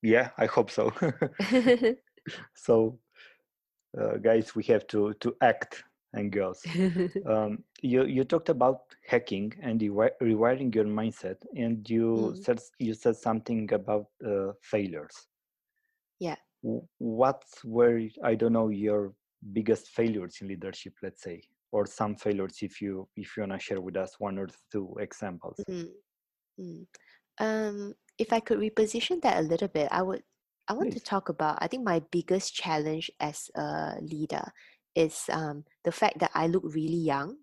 Yeah, 0.01 0.31
I 0.37 0.47
hope 0.47 0.69
so. 0.69 0.91
so, 2.55 2.99
uh, 3.97 4.17
guys, 4.17 4.55
we 4.55 4.63
have 4.63 4.85
to 4.87 5.13
to 5.15 5.35
act 5.41 5.83
and 6.13 6.31
girls. 6.31 6.63
um, 7.25 7.63
you 7.81 8.05
you 8.05 8.23
talked 8.23 8.49
about 8.49 8.81
hacking 9.07 9.53
and 9.61 9.79
rewiring 9.81 10.73
your 10.73 10.85
mindset, 10.85 11.37
and 11.55 11.87
you 11.89 12.33
mm. 12.33 12.43
said 12.43 12.59
you 12.79 12.93
said 12.93 13.15
something 13.15 13.71
about 13.73 14.07
uh, 14.25 14.51
failures. 14.61 15.15
Yeah. 16.19 16.35
What 16.97 17.43
were 17.63 18.01
I 18.23 18.35
don't 18.35 18.53
know 18.53 18.69
your 18.69 19.13
biggest 19.53 19.89
failures 19.89 20.37
in 20.41 20.47
leadership? 20.47 20.93
Let's 21.01 21.23
say, 21.23 21.41
or 21.71 21.85
some 21.85 22.15
failures, 22.15 22.57
if 22.61 22.81
you 22.81 23.07
if 23.15 23.37
you 23.37 23.43
wanna 23.43 23.59
share 23.59 23.81
with 23.81 23.97
us 23.97 24.15
one 24.19 24.37
or 24.37 24.47
two 24.71 24.95
examples. 24.99 25.59
Mm. 25.69 25.89
Mm. 26.59 26.85
Um, 27.39 27.93
if 28.17 28.33
I 28.33 28.41
could 28.41 28.59
reposition 28.59 29.21
that 29.21 29.37
a 29.37 29.47
little 29.47 29.69
bit, 29.69 29.87
I 29.91 30.01
would 30.01 30.23
I 30.69 30.73
want 30.73 30.93
to 30.93 30.99
talk 30.99 31.29
about 31.29 31.57
I 31.61 31.67
think 31.67 31.83
my 31.83 31.99
biggest 32.11 32.53
challenge 32.53 33.09
as 33.19 33.49
a 33.55 33.95
leader 34.01 34.45
is 34.95 35.25
um, 35.31 35.65
the 35.83 35.91
fact 35.91 36.19
that 36.19 36.31
I 36.35 36.47
look 36.47 36.63
really 36.63 37.01
young 37.01 37.37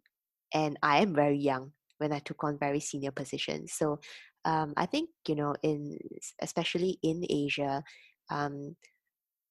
and 0.55 0.79
I 0.83 1.03
am 1.03 1.15
very 1.15 1.39
young 1.39 1.73
when 1.99 2.13
I 2.13 2.21
took 2.21 2.45
on 2.45 2.59
very 2.59 2.81
senior 2.81 3.11
positions. 3.11 3.73
So 3.73 3.99
um, 4.45 4.75
I 4.77 4.87
think, 4.87 5.11
you 5.27 5.35
know, 5.35 5.55
in 5.63 5.99
especially 6.41 6.99
in 7.03 7.27
Asia, 7.29 7.83
um, 8.31 8.77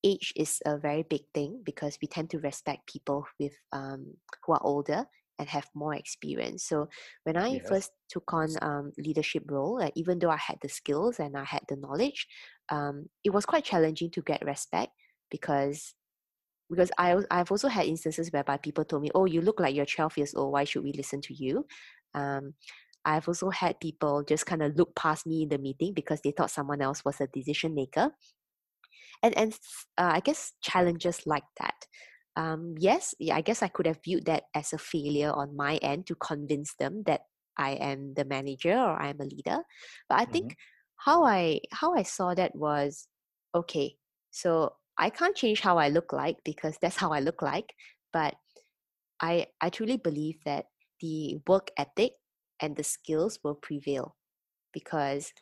age 0.04 0.32
is 0.36 0.62
a 0.66 0.78
very 0.78 1.04
big 1.04 1.22
thing 1.34 1.62
because 1.66 1.98
we 2.02 2.08
tend 2.08 2.30
to 2.30 2.40
respect 2.40 2.88
people 2.88 3.26
with 3.40 3.54
um, 3.74 4.14
who 4.46 4.54
are 4.54 4.64
older 4.64 5.06
and 5.38 5.50
have 5.50 5.68
more 5.74 5.94
experience. 5.96 6.64
So 6.64 6.88
when 7.24 7.36
I 7.36 7.60
yes. 7.60 7.68
first 7.68 7.92
took 8.10 8.32
on 8.34 8.50
um, 8.62 8.92
leadership 8.98 9.44
role, 9.48 9.82
uh, 9.82 9.90
even 9.96 10.20
though 10.20 10.30
I 10.30 10.38
had 10.38 10.60
the 10.62 10.70
skills 10.70 11.20
and 11.20 11.36
I 11.36 11.44
had 11.44 11.64
the 11.68 11.76
knowledge, 11.76 12.28
um, 12.70 13.10
it 13.24 13.32
was 13.32 13.46
quite 13.46 13.64
challenging 13.64 14.10
to 14.12 14.22
get 14.22 14.46
respect 14.46 14.92
because 15.30 15.94
because 16.70 16.92
I 16.98 17.18
I've 17.30 17.52
also 17.52 17.68
had 17.68 17.86
instances 17.86 18.32
whereby 18.32 18.58
people 18.58 18.86
told 18.86 19.04
me, 19.04 19.12
"Oh, 19.14 19.26
you 19.26 19.42
look 19.42 19.60
like 19.60 19.76
you're 19.76 19.86
12 19.86 20.18
years 20.18 20.34
old. 20.36 20.54
Why 20.54 20.64
should 20.64 20.84
we 20.84 20.94
listen 20.94 21.22
to 21.22 21.34
you?" 21.34 21.66
Um, 22.14 22.54
I've 23.06 23.28
also 23.28 23.52
had 23.52 23.80
people 23.80 24.24
just 24.24 24.46
kind 24.46 24.64
of 24.64 24.76
look 24.76 24.96
past 24.96 25.28
me 25.28 25.44
in 25.44 25.50
the 25.50 25.60
meeting 25.60 25.94
because 25.94 26.22
they 26.22 26.32
thought 26.32 26.50
someone 26.50 26.82
else 26.82 27.06
was 27.06 27.22
a 27.22 27.28
decision 27.28 27.76
maker, 27.76 28.12
and 29.24 29.38
and 29.38 29.54
uh, 29.98 30.12
I 30.14 30.20
guess 30.22 30.54
challenges 30.62 31.22
like 31.26 31.46
that. 31.60 31.86
Um, 32.36 32.76
yes, 32.80 33.16
yeah, 33.20 33.36
I 33.36 33.42
guess 33.42 33.64
I 33.64 33.70
could 33.70 33.88
have 33.88 34.04
viewed 34.04 34.26
that 34.26 34.44
as 34.54 34.74
a 34.74 34.78
failure 34.78 35.32
on 35.32 35.56
my 35.56 35.78
end 35.78 36.08
to 36.08 36.16
convince 36.16 36.74
them 36.76 37.04
that 37.06 37.22
I 37.58 37.72
am 37.72 38.14
the 38.14 38.26
manager 38.26 38.76
or 38.76 39.02
I 39.02 39.10
am 39.10 39.22
a 39.22 39.26
leader. 39.26 39.60
But 40.10 40.20
I 40.20 40.24
mm-hmm. 40.24 40.32
think 40.32 40.58
how 40.98 41.24
I 41.24 41.62
how 41.72 41.94
I 41.94 42.04
saw 42.04 42.34
that 42.34 42.56
was 42.56 43.08
okay. 43.54 43.96
So 44.32 44.74
I 44.98 45.10
can't 45.10 45.36
change 45.36 45.62
how 45.62 45.78
I 45.78 45.90
look 45.90 46.14
like 46.14 46.38
because 46.44 46.78
that's 46.82 46.98
how 46.98 47.12
I 47.12 47.20
look 47.20 47.42
like. 47.42 47.74
But 48.14 48.36
I 49.22 49.48
I 49.62 49.70
truly 49.70 49.98
believe 49.98 50.40
that 50.46 50.66
the 51.02 51.38
work 51.48 51.72
ethic 51.78 52.14
and 52.62 52.76
the 52.76 52.84
skills 52.84 53.40
will 53.44 53.56
prevail 53.56 54.16
because 54.74 55.34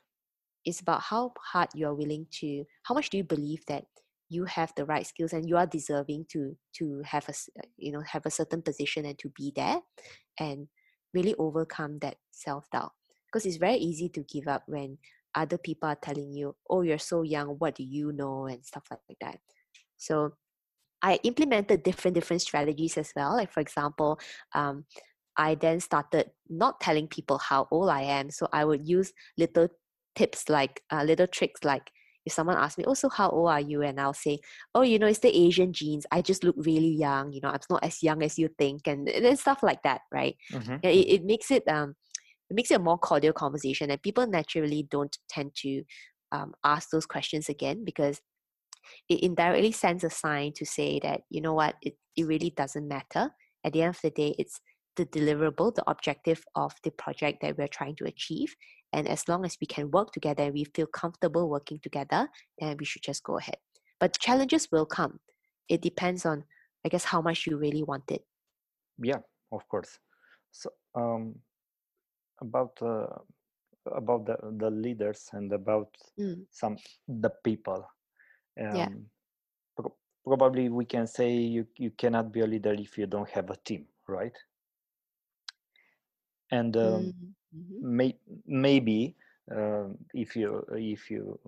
it's 0.65 0.79
about 0.79 1.01
how 1.01 1.33
hard 1.51 1.69
you're 1.75 1.93
willing 1.93 2.25
to 2.31 2.65
how 2.83 2.95
much 2.95 3.09
do 3.09 3.17
you 3.17 3.23
believe 3.23 3.63
that 3.67 3.85
you 4.29 4.45
have 4.45 4.73
the 4.75 4.85
right 4.85 5.05
skills 5.05 5.33
and 5.33 5.47
you 5.47 5.57
are 5.57 5.67
deserving 5.67 6.25
to 6.29 6.55
to 6.73 7.01
have 7.05 7.27
a 7.29 7.33
you 7.77 7.91
know 7.91 8.01
have 8.01 8.25
a 8.25 8.31
certain 8.31 8.61
position 8.61 9.05
and 9.05 9.17
to 9.19 9.29
be 9.29 9.51
there 9.55 9.79
and 10.39 10.67
really 11.13 11.35
overcome 11.37 11.99
that 11.99 12.17
self-doubt 12.31 12.91
because 13.27 13.45
it's 13.45 13.57
very 13.57 13.75
easy 13.75 14.09
to 14.09 14.23
give 14.23 14.47
up 14.47 14.63
when 14.67 14.97
other 15.35 15.57
people 15.57 15.89
are 15.89 15.97
telling 16.01 16.31
you, 16.33 16.55
oh, 16.69 16.81
you're 16.81 16.97
so 16.97 17.23
young, 17.23 17.49
what 17.59 17.75
do 17.75 17.83
you 17.83 18.11
know, 18.11 18.45
and 18.45 18.65
stuff 18.65 18.83
like 18.91 19.17
that. 19.21 19.39
So 19.97 20.33
I 21.01 21.19
implemented 21.23 21.83
different 21.83 22.15
different 22.15 22.41
strategies 22.41 22.97
as 22.97 23.11
well. 23.15 23.35
Like 23.35 23.51
for 23.51 23.59
example, 23.59 24.19
um, 24.53 24.85
I 25.35 25.55
then 25.55 25.79
started 25.79 26.31
not 26.49 26.79
telling 26.79 27.07
people 27.07 27.37
how 27.37 27.67
old 27.71 27.89
I 27.89 28.03
am. 28.03 28.29
So 28.29 28.47
I 28.53 28.65
would 28.65 28.87
use 28.87 29.11
little 29.37 29.67
tips 30.15 30.47
like 30.49 30.81
uh, 30.91 31.03
little 31.03 31.27
tricks 31.27 31.63
like 31.63 31.89
if 32.25 32.33
someone 32.33 32.57
asks 32.57 32.77
me, 32.77 32.85
oh, 32.87 32.93
so 32.93 33.09
how 33.09 33.29
old 33.29 33.49
are 33.49 33.59
you? 33.59 33.81
And 33.81 33.99
I'll 33.99 34.13
say, 34.13 34.39
oh, 34.73 34.81
you 34.81 34.97
know, 34.97 35.07
it's 35.07 35.19
the 35.19 35.35
Asian 35.35 35.73
genes. 35.73 36.05
I 36.11 36.21
just 36.21 36.43
look 36.43 36.55
really 36.57 36.87
young. 36.87 37.33
You 37.33 37.41
know, 37.41 37.49
I'm 37.49 37.59
not 37.69 37.83
as 37.83 38.01
young 38.01 38.23
as 38.23 38.39
you 38.39 38.49
think, 38.57 38.87
and, 38.87 39.09
and 39.09 39.37
stuff 39.37 39.61
like 39.61 39.83
that, 39.83 40.01
right? 40.11 40.37
Mm-hmm. 40.51 40.75
It, 40.83 40.87
it 40.87 41.25
makes 41.25 41.51
it 41.51 41.67
um, 41.67 41.95
it 42.49 42.55
makes 42.55 42.71
it 42.71 42.79
a 42.79 42.83
more 42.83 42.97
cordial 42.97 43.33
conversation 43.33 43.89
and 43.91 44.01
people 44.01 44.27
naturally 44.27 44.87
don't 44.89 45.17
tend 45.29 45.51
to 45.55 45.83
um, 46.31 46.53
ask 46.63 46.89
those 46.89 47.05
questions 47.05 47.49
again 47.49 47.83
because 47.85 48.21
it 49.09 49.23
indirectly 49.23 49.71
sends 49.71 50.03
a 50.03 50.09
sign 50.09 50.51
to 50.55 50.65
say 50.65 50.99
that 51.03 51.21
you 51.29 51.41
know 51.41 51.53
what? 51.53 51.75
It, 51.81 51.95
it 52.15 52.25
really 52.25 52.49
doesn't 52.49 52.87
matter. 52.87 53.31
At 53.63 53.73
the 53.73 53.81
end 53.81 53.95
of 53.95 54.01
the 54.01 54.09
day 54.09 54.35
it's 54.37 54.59
the 54.95 55.05
deliverable 55.05 55.73
the 55.73 55.83
objective 55.89 56.43
of 56.55 56.73
the 56.83 56.91
project 56.91 57.41
that 57.41 57.57
we're 57.57 57.67
trying 57.67 57.95
to 57.95 58.05
achieve 58.05 58.55
and 58.91 59.07
as 59.07 59.27
long 59.27 59.43
as 59.43 59.57
we 59.59 59.65
can 59.65 59.89
work 59.89 60.11
together 60.11 60.43
and 60.43 60.53
we 60.53 60.65
feel 60.75 60.85
comfortable 60.85 61.49
working 61.49 61.79
together 61.81 62.27
then 62.59 62.77
we 62.77 62.85
should 62.85 63.01
just 63.01 63.23
go 63.23 63.37
ahead. 63.37 63.57
But 63.99 64.19
challenges 64.19 64.67
will 64.71 64.85
come. 64.85 65.19
It 65.69 65.81
depends 65.81 66.25
on 66.25 66.43
i 66.85 66.89
guess 66.89 67.05
how 67.05 67.21
much 67.21 67.47
you 67.47 67.57
really 67.57 67.83
want 67.83 68.11
it. 68.11 68.21
Yeah 69.01 69.19
of 69.51 69.67
course. 69.69 69.97
So 70.51 70.69
um 70.95 71.35
about 72.43 72.77
uh, 72.81 73.07
about 73.91 74.25
the, 74.25 74.37
the 74.57 74.69
leaders 74.69 75.29
and 75.33 75.51
about 75.51 75.89
mm. 76.19 76.39
some 76.51 76.77
the 77.07 77.29
people 77.43 77.85
um, 78.59 78.75
yeah. 78.75 78.89
Pro- 79.75 79.95
probably 80.23 80.69
we 80.69 80.85
can 80.85 81.07
say 81.07 81.33
you, 81.33 81.65
you 81.77 81.91
cannot 81.91 82.31
be 82.31 82.41
a 82.41 82.47
leader 82.47 82.73
if 82.73 82.97
you 82.97 83.07
don't 83.07 83.29
have 83.29 83.49
a 83.49 83.57
team 83.65 83.85
right 84.07 84.37
and 86.51 86.77
um, 86.77 86.83
mm-hmm. 86.83 87.97
may, 87.97 88.15
maybe 88.45 89.15
um, 89.51 89.97
if 90.13 90.35
you 90.35 90.65
if 90.73 91.09
you 91.09 91.39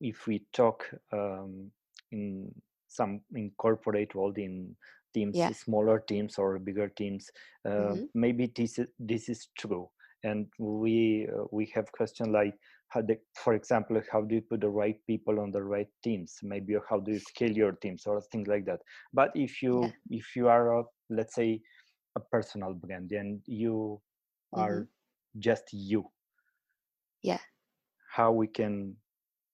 if 0.00 0.26
we 0.26 0.42
talk 0.52 0.88
um, 1.12 1.70
in 2.10 2.52
some 2.88 3.20
in 3.34 3.50
corporate 3.56 4.14
world 4.14 4.38
in 4.38 4.74
teams 5.14 5.36
yeah. 5.36 5.50
smaller 5.52 6.00
teams 6.00 6.38
or 6.38 6.58
bigger 6.58 6.88
teams 6.88 7.30
uh, 7.66 7.70
mm-hmm. 7.70 8.04
maybe 8.14 8.50
this 8.54 8.78
is, 8.78 8.88
this 8.98 9.28
is 9.28 9.48
true 9.56 9.88
and 10.24 10.46
we 10.58 11.28
uh, 11.32 11.44
we 11.50 11.70
have 11.74 11.90
questions 11.92 12.28
like 12.28 12.54
how 12.88 13.02
they, 13.02 13.18
for 13.34 13.54
example 13.54 14.00
how 14.10 14.22
do 14.22 14.34
you 14.34 14.40
put 14.40 14.60
the 14.60 14.68
right 14.68 14.98
people 15.06 15.40
on 15.40 15.50
the 15.50 15.62
right 15.62 15.88
teams 16.02 16.38
maybe 16.42 16.76
how 16.88 16.98
do 16.98 17.12
you 17.12 17.20
scale 17.20 17.50
your 17.50 17.72
teams 17.72 18.06
or 18.06 18.20
things 18.32 18.48
like 18.48 18.64
that 18.64 18.80
but 19.12 19.30
if 19.34 19.62
you 19.62 19.82
yeah. 19.82 20.18
if 20.18 20.34
you 20.34 20.48
are 20.48 20.80
a, 20.80 20.84
let's 21.10 21.34
say 21.34 21.60
a 22.16 22.20
personal 22.20 22.72
brand 22.74 23.12
and 23.12 23.40
you 23.46 24.00
are 24.54 24.80
mm-hmm. 24.80 25.40
just 25.40 25.64
you 25.72 26.04
yeah 27.22 27.38
how 28.10 28.32
we 28.32 28.46
can 28.46 28.94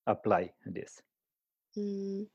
apply 0.06 0.50
this 0.66 1.02
mm, 1.76 2.26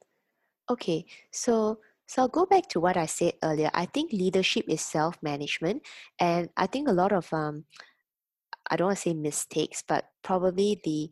okay 0.70 1.06
so 1.32 1.80
so 2.10 2.24
I'll 2.24 2.28
go 2.28 2.48
back 2.48 2.68
to 2.70 2.80
what 2.80 2.98
I 2.98 3.06
said 3.06 3.34
earlier. 3.44 3.70
I 3.72 3.86
think 3.86 4.12
leadership 4.12 4.66
is 4.68 4.82
self-management, 4.82 5.84
and 6.20 6.50
I 6.58 6.66
think 6.66 6.88
a 6.88 6.92
lot 6.92 7.12
of 7.12 7.32
um, 7.32 7.66
I 8.70 8.76
don't 8.76 8.88
want 8.88 8.98
to 8.98 9.10
say 9.10 9.14
mistakes, 9.14 9.84
but 9.88 10.06
probably 10.24 10.80
the 10.84 11.10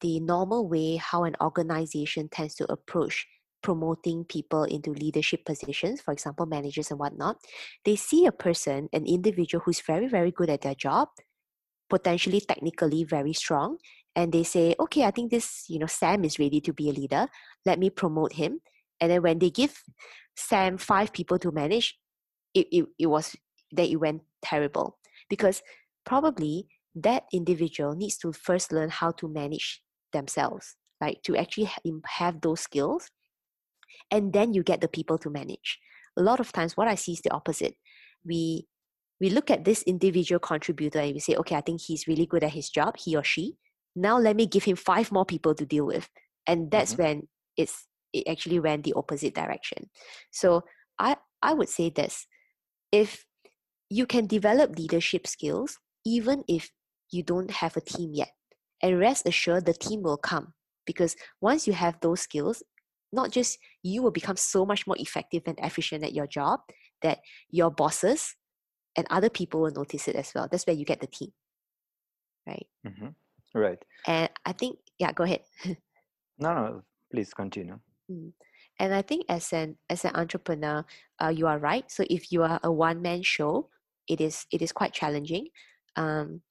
the 0.00 0.20
normal 0.20 0.68
way 0.68 0.96
how 0.96 1.24
an 1.24 1.34
organization 1.40 2.28
tends 2.28 2.54
to 2.54 2.72
approach 2.72 3.26
promoting 3.62 4.24
people 4.24 4.64
into 4.64 4.92
leadership 4.92 5.44
positions, 5.44 6.00
for 6.00 6.12
example, 6.12 6.46
managers 6.46 6.90
and 6.90 7.00
whatnot, 7.00 7.36
they 7.84 7.96
see 7.96 8.26
a 8.26 8.32
person, 8.32 8.88
an 8.92 9.06
individual 9.06 9.62
who's 9.64 9.80
very, 9.80 10.06
very 10.06 10.30
good 10.30 10.50
at 10.50 10.62
their 10.62 10.74
job, 10.74 11.08
potentially 11.90 12.40
technically 12.40 13.04
very 13.04 13.32
strong, 13.32 13.78
and 14.14 14.32
they 14.32 14.42
say, 14.42 14.74
okay, 14.80 15.04
I 15.04 15.10
think 15.10 15.30
this, 15.30 15.64
you 15.68 15.78
know, 15.78 15.86
Sam 15.86 16.24
is 16.24 16.38
ready 16.38 16.60
to 16.62 16.72
be 16.72 16.90
a 16.90 16.92
leader. 16.92 17.28
Let 17.64 17.78
me 17.78 17.90
promote 17.90 18.32
him. 18.32 18.60
And 19.00 19.10
then 19.10 19.22
when 19.22 19.38
they 19.38 19.50
give 19.50 19.82
Sam 20.36 20.76
five 20.78 21.12
people 21.12 21.38
to 21.38 21.52
manage, 21.52 21.98
it, 22.54 22.66
it, 22.72 22.86
it 22.98 23.06
was 23.06 23.36
that 23.72 23.88
it 23.88 23.96
went 23.96 24.22
terrible 24.42 24.98
because 25.28 25.62
probably 26.04 26.66
that 27.02 27.24
individual 27.32 27.94
needs 27.94 28.16
to 28.18 28.32
first 28.32 28.72
learn 28.72 28.90
how 28.90 29.12
to 29.12 29.28
manage 29.28 29.82
themselves, 30.12 30.76
like 31.00 31.22
to 31.22 31.36
actually 31.36 31.70
have 32.06 32.40
those 32.40 32.60
skills. 32.60 33.10
And 34.10 34.32
then 34.32 34.54
you 34.54 34.62
get 34.62 34.80
the 34.80 34.88
people 34.88 35.18
to 35.18 35.30
manage. 35.30 35.78
A 36.16 36.22
lot 36.22 36.40
of 36.40 36.52
times, 36.52 36.76
what 36.76 36.88
I 36.88 36.94
see 36.94 37.12
is 37.12 37.20
the 37.20 37.32
opposite. 37.32 37.74
We 38.24 38.66
we 39.20 39.30
look 39.30 39.50
at 39.50 39.64
this 39.64 39.82
individual 39.82 40.38
contributor 40.38 41.00
and 41.00 41.12
we 41.14 41.20
say, 41.20 41.34
okay, 41.34 41.56
I 41.56 41.60
think 41.60 41.80
he's 41.80 42.06
really 42.06 42.26
good 42.26 42.44
at 42.44 42.52
his 42.52 42.70
job, 42.70 42.96
he 42.96 43.16
or 43.16 43.24
she. 43.24 43.56
Now 43.96 44.16
let 44.16 44.36
me 44.36 44.46
give 44.46 44.62
him 44.62 44.76
five 44.76 45.10
more 45.10 45.24
people 45.24 45.54
to 45.56 45.66
deal 45.66 45.86
with. 45.86 46.08
And 46.46 46.70
that's 46.70 46.92
mm-hmm. 46.92 47.02
when 47.02 47.28
it's 47.56 47.86
it 48.12 48.28
actually 48.28 48.60
went 48.60 48.84
the 48.84 48.94
opposite 48.94 49.34
direction. 49.34 49.90
So 50.30 50.62
I 50.98 51.16
I 51.42 51.52
would 51.52 51.68
say 51.68 51.90
this 51.90 52.26
if 52.92 53.24
you 53.90 54.06
can 54.06 54.26
develop 54.26 54.78
leadership 54.78 55.26
skills 55.26 55.78
even 56.04 56.44
if 56.48 56.70
you 57.10 57.22
don't 57.22 57.50
have 57.50 57.76
a 57.76 57.80
team 57.80 58.12
yet. 58.14 58.32
And 58.82 58.98
rest 58.98 59.26
assured, 59.26 59.66
the 59.66 59.72
team 59.72 60.02
will 60.02 60.16
come 60.16 60.54
because 60.86 61.16
once 61.40 61.66
you 61.66 61.72
have 61.72 61.98
those 62.00 62.20
skills, 62.20 62.62
not 63.12 63.30
just 63.30 63.58
you 63.82 64.02
will 64.02 64.10
become 64.10 64.36
so 64.36 64.64
much 64.64 64.86
more 64.86 64.96
effective 64.98 65.42
and 65.46 65.58
efficient 65.60 66.04
at 66.04 66.12
your 66.12 66.26
job 66.26 66.60
that 67.02 67.18
your 67.50 67.70
bosses 67.70 68.34
and 68.96 69.06
other 69.10 69.30
people 69.30 69.60
will 69.60 69.72
notice 69.72 70.08
it 70.08 70.16
as 70.16 70.32
well. 70.34 70.48
That's 70.50 70.66
where 70.66 70.76
you 70.76 70.84
get 70.84 71.00
the 71.00 71.06
team, 71.06 71.30
right? 72.46 72.66
Mm-hmm. 72.86 73.08
Right. 73.54 73.78
And 74.06 74.28
I 74.44 74.52
think, 74.52 74.78
yeah, 74.98 75.12
go 75.12 75.24
ahead. 75.24 75.40
no, 76.38 76.54
no, 76.54 76.82
please 77.10 77.32
continue. 77.32 77.78
Mm. 78.10 78.32
And 78.78 78.94
I 78.94 79.02
think 79.02 79.24
as 79.28 79.52
an 79.52 79.76
as 79.90 80.04
an 80.04 80.14
entrepreneur, 80.14 80.84
uh, 81.20 81.28
you 81.28 81.46
are 81.46 81.58
right. 81.58 81.90
So 81.90 82.04
if 82.08 82.30
you 82.30 82.42
are 82.42 82.60
a 82.62 82.70
one 82.70 83.02
man 83.02 83.22
show, 83.22 83.68
it 84.06 84.20
is 84.20 84.46
it 84.52 84.62
is 84.62 84.72
quite 84.72 84.92
challenging. 84.92 85.48
Um, 85.96 86.42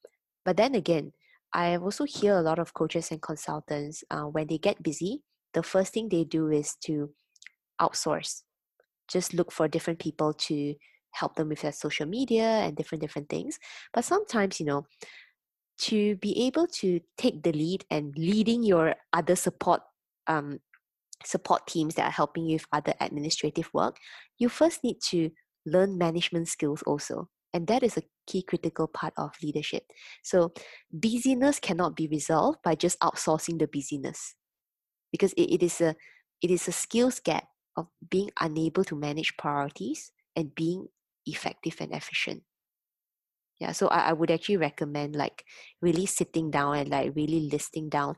but 0.47 0.55
then 0.55 0.75
again, 0.75 1.11
I 1.53 1.75
also 1.75 2.05
hear 2.05 2.37
a 2.37 2.41
lot 2.41 2.57
of 2.57 2.73
coaches 2.73 3.11
and 3.11 3.21
consultants 3.21 4.05
uh, 4.09 4.21
when 4.21 4.47
they 4.47 4.57
get 4.57 4.81
busy, 4.81 5.21
the 5.53 5.61
first 5.61 5.93
thing 5.93 6.07
they 6.07 6.23
do 6.23 6.47
is 6.47 6.75
to 6.85 7.09
outsource. 7.81 8.43
Just 9.09 9.33
look 9.33 9.51
for 9.51 9.67
different 9.67 9.99
people 9.99 10.31
to 10.47 10.75
help 11.11 11.35
them 11.35 11.49
with 11.49 11.63
their 11.63 11.73
social 11.73 12.05
media 12.05 12.63
and 12.63 12.77
different 12.77 13.01
different 13.01 13.27
things. 13.27 13.59
But 13.93 14.05
sometimes, 14.05 14.57
you 14.57 14.65
know, 14.65 14.85
to 15.79 16.15
be 16.15 16.45
able 16.47 16.67
to 16.79 17.01
take 17.17 17.43
the 17.43 17.51
lead 17.51 17.83
and 17.91 18.13
leading 18.17 18.63
your 18.63 18.95
other 19.11 19.35
support 19.35 19.81
um, 20.27 20.59
support 21.25 21.67
teams 21.67 21.95
that 21.95 22.05
are 22.05 22.11
helping 22.11 22.45
you 22.45 22.53
with 22.53 22.67
other 22.71 22.93
administrative 23.01 23.69
work, 23.73 23.97
you 24.37 24.47
first 24.47 24.81
need 24.81 25.01
to 25.09 25.29
learn 25.65 25.97
management 25.97 26.47
skills 26.47 26.81
also. 26.83 27.27
And 27.53 27.67
that 27.67 27.83
is 27.83 27.97
a 27.97 28.03
key 28.27 28.43
critical 28.43 28.87
part 28.87 29.13
of 29.17 29.31
leadership. 29.41 29.83
So 30.23 30.53
busyness 30.91 31.59
cannot 31.59 31.95
be 31.95 32.07
resolved 32.07 32.59
by 32.63 32.75
just 32.75 32.99
outsourcing 32.99 33.59
the 33.59 33.67
busyness. 33.67 34.35
Because 35.11 35.33
it, 35.33 35.53
it 35.53 35.63
is 35.63 35.81
a 35.81 35.95
it 36.41 36.51
is 36.51 36.67
a 36.67 36.71
skills 36.71 37.19
gap 37.19 37.45
of 37.75 37.87
being 38.09 38.29
unable 38.39 38.83
to 38.83 38.95
manage 38.95 39.37
priorities 39.37 40.11
and 40.35 40.53
being 40.53 40.87
effective 41.25 41.77
and 41.79 41.93
efficient. 41.93 42.43
Yeah, 43.59 43.71
so 43.71 43.87
I, 43.87 44.09
I 44.09 44.13
would 44.13 44.29
actually 44.29 44.57
recommend 44.57 45.15
like 45.15 45.43
really 45.81 46.05
sitting 46.05 46.51
down 46.51 46.77
and 46.77 46.89
like 46.89 47.15
really 47.15 47.49
listing 47.51 47.89
down 47.89 48.15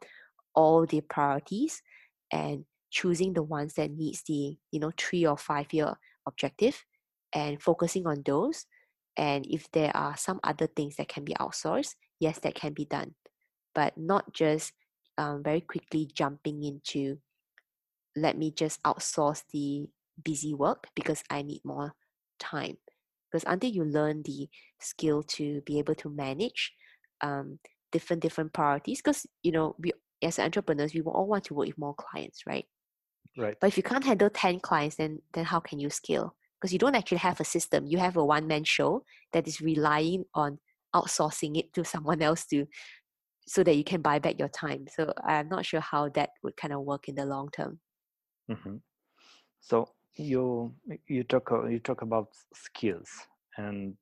all 0.54 0.86
the 0.86 1.02
priorities 1.02 1.82
and 2.32 2.66
choosing 2.90 3.34
the 3.34 3.44
ones 3.44 3.76
that 3.76 3.92
needs 3.92 4.24
the 4.28 4.58
you 4.72 4.80
know 4.80 4.92
three 4.98 5.26
or 5.26 5.38
five 5.38 5.72
year 5.72 5.94
objective 6.28 6.84
and 7.34 7.62
focusing 7.62 8.08
on 8.08 8.24
those 8.26 8.66
and 9.20 9.46
if 9.50 9.70
there 9.74 9.96
are 9.96 10.16
some 10.16 10.40
other 10.44 10.66
things 10.66 10.96
that 10.96 11.10
can 11.10 11.26
be 11.26 11.34
outsourced 11.34 11.96
yes 12.20 12.40
that 12.40 12.56
can 12.56 12.74
be 12.74 12.86
done. 12.86 13.16
But 13.76 13.98
not 13.98 14.34
just 14.34 14.74
um, 15.18 15.44
very 15.44 15.62
quickly 15.62 16.10
jumping 16.14 16.64
into 16.64 17.20
let 18.16 18.38
me 18.38 18.52
just 18.52 18.82
outsource 18.84 19.44
the 19.54 19.88
busy 20.22 20.54
work 20.54 20.88
because 20.96 21.24
i 21.30 21.42
need 21.42 21.62
more 21.64 21.94
time. 22.40 22.78
Because 23.32 23.46
until 23.48 23.70
you 23.70 23.84
learn 23.84 24.24
the 24.24 24.50
skill 24.80 25.24
to 25.38 25.62
be 25.62 25.78
able 25.78 25.96
to 25.96 26.10
manage 26.10 26.74
um, 27.22 27.60
different 27.92 28.22
different 28.22 28.54
priorities 28.54 29.02
because 29.02 29.26
you 29.44 29.52
know 29.52 29.76
we 29.78 29.92
as 30.22 30.40
entrepreneurs 30.40 30.94
we 30.94 31.02
all 31.02 31.28
want 31.28 31.44
to 31.46 31.54
work 31.54 31.68
with 31.68 31.78
more 31.78 31.96
clients 31.96 32.44
right? 32.48 32.66
Right. 33.38 33.56
But 33.60 33.68
if 33.68 33.78
you 33.78 33.84
can't 33.84 34.04
handle 34.04 34.30
10 34.30 34.60
clients 34.62 34.96
then 34.96 35.20
then 35.34 35.46
how 35.46 35.60
can 35.60 35.80
you 35.80 35.90
scale 35.90 36.36
because 36.60 36.74
you 36.74 36.80
don't 36.80 36.96
actually 36.96 37.18
have 37.18 37.40
a 37.40 37.46
system 37.46 37.86
you 37.86 37.98
have 37.98 38.18
a 38.18 38.24
one 38.24 38.48
man 38.48 38.64
show 38.64 39.04
that 39.34 39.48
is 39.48 39.62
relying 39.62 40.24
on 40.34 40.58
outsourcing 40.96 41.58
it 41.58 41.74
to 41.74 41.84
someone 41.84 42.22
else 42.22 42.46
to 42.46 42.66
so 43.48 43.64
that 43.64 43.76
you 43.76 43.84
can 43.84 44.02
buy 44.02 44.20
back 44.20 44.38
your 44.40 44.50
time 44.50 44.86
so 44.94 45.12
i'm 45.24 45.48
not 45.50 45.66
sure 45.66 45.80
how 45.80 46.10
that 46.10 46.30
would 46.44 46.56
kind 46.58 46.74
of 46.74 46.82
work 46.82 47.08
in 47.08 47.16
the 47.16 47.26
long 47.26 47.50
term 47.52 47.80
mm-hmm. 48.50 48.76
so 49.60 49.88
you 50.16 50.74
you 51.08 51.24
talk 51.24 51.52
you 51.70 51.80
talk 51.80 52.02
about 52.02 52.30
skills 52.54 53.10
and 53.58 53.94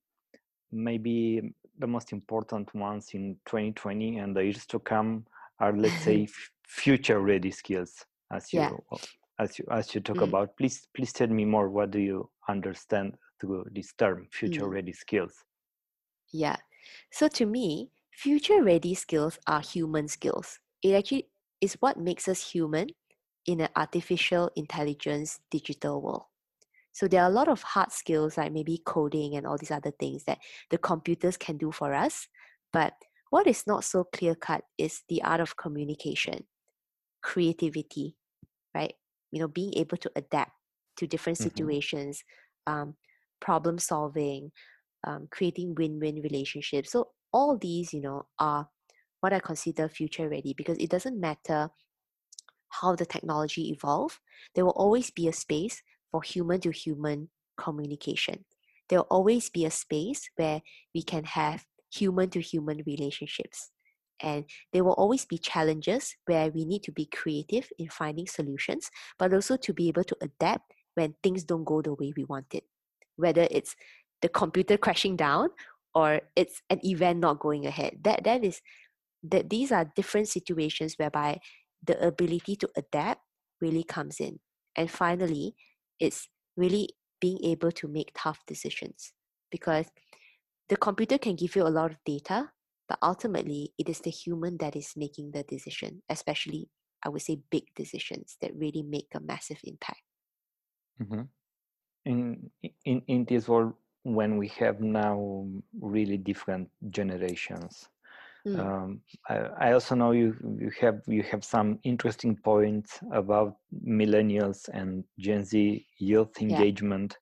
maybe 0.71 1.53
the 1.79 1.87
most 1.87 2.11
important 2.11 2.73
ones 2.73 3.09
in 3.13 3.35
2020 3.45 4.17
and 4.17 4.35
the 4.35 4.43
years 4.43 4.65
to 4.65 4.79
come 4.79 5.25
are 5.59 5.73
let's 5.73 6.01
say 6.03 6.27
future 6.67 7.19
ready 7.19 7.51
skills 7.51 8.05
as 8.31 8.51
you 8.51 8.59
yeah. 8.59 8.97
As 9.39 9.59
you 9.59 9.65
as 9.71 9.93
you 9.93 10.01
talk 10.01 10.17
mm. 10.17 10.23
about 10.23 10.55
please 10.57 10.87
please 10.95 11.13
tell 11.13 11.27
me 11.27 11.45
more 11.45 11.69
what 11.69 11.91
do 11.91 11.99
you 11.99 12.29
understand 12.49 13.15
through 13.39 13.65
this 13.71 13.93
term 13.93 14.27
future 14.31 14.65
mm. 14.65 14.73
ready 14.73 14.91
skills 14.91 15.43
yeah 16.31 16.57
so 17.11 17.27
to 17.27 17.45
me 17.45 17.89
future 18.11 18.63
ready 18.63 18.95
skills 18.95 19.37
are 19.47 19.61
human 19.61 20.07
skills 20.07 20.59
it 20.83 20.93
actually 20.93 21.27
is 21.61 21.75
what 21.79 21.97
makes 21.97 22.27
us 22.27 22.51
human 22.51 22.87
in 23.47 23.61
an 23.61 23.69
artificial 23.75 24.51
intelligence 24.55 25.39
digital 25.49 26.01
world. 26.01 26.25
So 26.91 27.07
there 27.07 27.21
are 27.23 27.29
a 27.29 27.33
lot 27.33 27.47
of 27.47 27.61
hard 27.61 27.91
skills 27.91 28.37
like 28.37 28.51
maybe 28.51 28.81
coding 28.85 29.35
and 29.35 29.45
all 29.45 29.57
these 29.57 29.71
other 29.71 29.91
things 29.91 30.23
that 30.25 30.39
the 30.69 30.77
computers 30.77 31.37
can 31.37 31.57
do 31.57 31.71
for 31.71 31.93
us. 31.93 32.27
But 32.73 32.93
what 33.29 33.47
is 33.47 33.65
not 33.67 33.83
so 33.83 34.03
clear 34.03 34.35
cut 34.35 34.63
is 34.77 35.03
the 35.07 35.23
art 35.23 35.39
of 35.39 35.55
communication, 35.55 36.45
creativity, 37.21 38.17
right? 38.73 38.93
You 39.31 39.41
know, 39.41 39.47
being 39.47 39.73
able 39.75 39.97
to 39.97 40.11
adapt 40.15 40.51
to 40.97 41.07
different 41.07 41.37
mm-hmm. 41.39 41.49
situations, 41.49 42.23
um, 42.65 42.95
problem 43.39 43.77
solving, 43.79 44.51
um, 45.05 45.27
creating 45.31 45.75
win-win 45.75 46.21
relationships. 46.21 46.91
So 46.91 47.09
all 47.31 47.57
these, 47.57 47.93
you 47.93 48.01
know, 48.01 48.25
are 48.39 48.67
what 49.21 49.33
I 49.33 49.39
consider 49.39 49.89
future 49.89 50.29
ready 50.29 50.53
because 50.55 50.77
it 50.77 50.89
doesn't 50.89 51.19
matter 51.19 51.69
how 52.69 52.95
the 52.95 53.05
technology 53.05 53.69
evolve, 53.69 54.19
there 54.55 54.65
will 54.65 54.71
always 54.71 55.09
be 55.11 55.27
a 55.27 55.33
space 55.33 55.81
for 56.11 56.21
human 56.21 56.59
to 56.61 56.71
human 56.71 57.29
communication. 57.57 58.45
There 58.89 58.99
will 58.99 59.07
always 59.09 59.49
be 59.49 59.65
a 59.65 59.71
space 59.71 60.29
where 60.35 60.61
we 60.93 61.03
can 61.03 61.23
have 61.25 61.65
human 61.91 62.29
to 62.31 62.41
human 62.41 62.83
relationships. 62.85 63.71
And 64.21 64.45
there 64.73 64.83
will 64.83 64.93
always 64.93 65.25
be 65.25 65.37
challenges 65.37 66.15
where 66.25 66.49
we 66.49 66.65
need 66.65 66.83
to 66.83 66.91
be 66.91 67.05
creative 67.05 67.69
in 67.77 67.89
finding 67.89 68.27
solutions, 68.27 68.89
but 69.19 69.33
also 69.33 69.57
to 69.57 69.73
be 69.73 69.87
able 69.87 70.03
to 70.05 70.17
adapt 70.21 70.73
when 70.95 71.15
things 71.21 71.43
don't 71.43 71.63
go 71.63 71.81
the 71.81 71.93
way 71.93 72.13
we 72.15 72.23
want 72.23 72.53
it. 72.53 72.63
Whether 73.15 73.47
it's 73.51 73.75
the 74.21 74.29
computer 74.29 74.77
crashing 74.77 75.15
down 75.15 75.49
or 75.93 76.21
it's 76.35 76.61
an 76.69 76.79
event 76.83 77.19
not 77.19 77.39
going 77.39 77.65
ahead. 77.65 77.97
That 78.03 78.23
that 78.23 78.43
is 78.43 78.61
that 79.23 79.49
these 79.49 79.71
are 79.71 79.91
different 79.95 80.27
situations 80.27 80.95
whereby 80.97 81.39
the 81.83 81.99
ability 82.05 82.55
to 82.57 82.69
adapt 82.75 83.21
really 83.61 83.83
comes 83.83 84.19
in. 84.19 84.39
And 84.75 84.89
finally, 84.89 85.55
it's 85.99 86.29
really 86.55 86.89
being 87.19 87.43
able 87.43 87.71
to 87.71 87.87
make 87.87 88.11
tough 88.15 88.39
decisions 88.45 89.13
because 89.51 89.87
the 90.69 90.77
computer 90.77 91.17
can 91.17 91.35
give 91.35 91.55
you 91.55 91.63
a 91.63 91.69
lot 91.69 91.91
of 91.91 91.97
data, 92.05 92.51
but 92.87 92.99
ultimately 93.01 93.73
it 93.77 93.89
is 93.89 93.99
the 93.99 94.09
human 94.09 94.57
that 94.57 94.75
is 94.75 94.93
making 94.95 95.31
the 95.31 95.43
decision, 95.43 96.01
especially, 96.09 96.69
I 97.03 97.09
would 97.09 97.21
say, 97.21 97.39
big 97.49 97.63
decisions 97.75 98.37
that 98.41 98.55
really 98.55 98.83
make 98.83 99.07
a 99.15 99.19
massive 99.19 99.59
impact. 99.63 100.01
Mm-hmm. 101.01 101.21
In, 102.05 102.51
in, 102.85 103.01
in 103.07 103.25
this 103.25 103.47
world, 103.47 103.73
when 104.03 104.37
we 104.37 104.47
have 104.59 104.79
now 104.79 105.45
really 105.79 106.17
different 106.17 106.69
generations, 106.89 107.89
Mm. 108.47 108.59
Um, 108.59 109.01
I, 109.27 109.35
I, 109.67 109.71
also 109.73 109.95
know 109.95 110.11
you 110.11 110.35
you 110.57 110.71
have 110.79 111.01
you 111.05 111.21
have 111.23 111.43
some 111.43 111.79
interesting 111.83 112.37
points 112.37 112.99
about 113.11 113.57
millennials 113.85 114.69
and 114.71 115.03
Gen 115.19 115.43
Z 115.43 115.85
youth 115.97 116.41
engagement, 116.41 117.17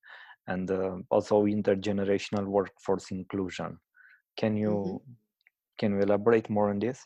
yeah. 0.48 0.54
and 0.54 0.70
uh, 0.70 0.98
also 1.10 1.46
intergenerational 1.46 2.46
workforce 2.46 3.10
inclusion. 3.10 3.80
Can 4.38 4.56
you 4.56 4.70
mm-hmm. 4.70 5.14
Can 5.78 5.94
you 5.94 6.00
elaborate 6.00 6.50
more 6.50 6.70
on 6.70 6.80
this? 6.80 7.06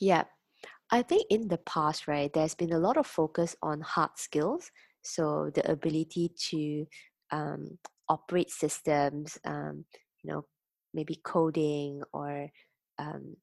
Yeah, 0.00 0.24
I 0.90 1.02
think 1.02 1.26
in 1.30 1.48
the 1.48 1.58
past, 1.58 2.08
right, 2.08 2.32
there's 2.32 2.54
been 2.54 2.72
a 2.72 2.78
lot 2.78 2.96
of 2.96 3.06
focus 3.06 3.56
on 3.62 3.80
hard 3.80 4.10
skills, 4.16 4.70
so 5.02 5.50
the 5.54 5.70
ability 5.70 6.32
to 6.50 6.86
um, 7.30 7.78
operate 8.08 8.50
systems, 8.50 9.38
um, 9.44 9.84
you 10.22 10.32
know, 10.32 10.44
maybe 10.94 11.20
coding 11.24 12.02
or 12.12 12.48
um, 12.98 13.36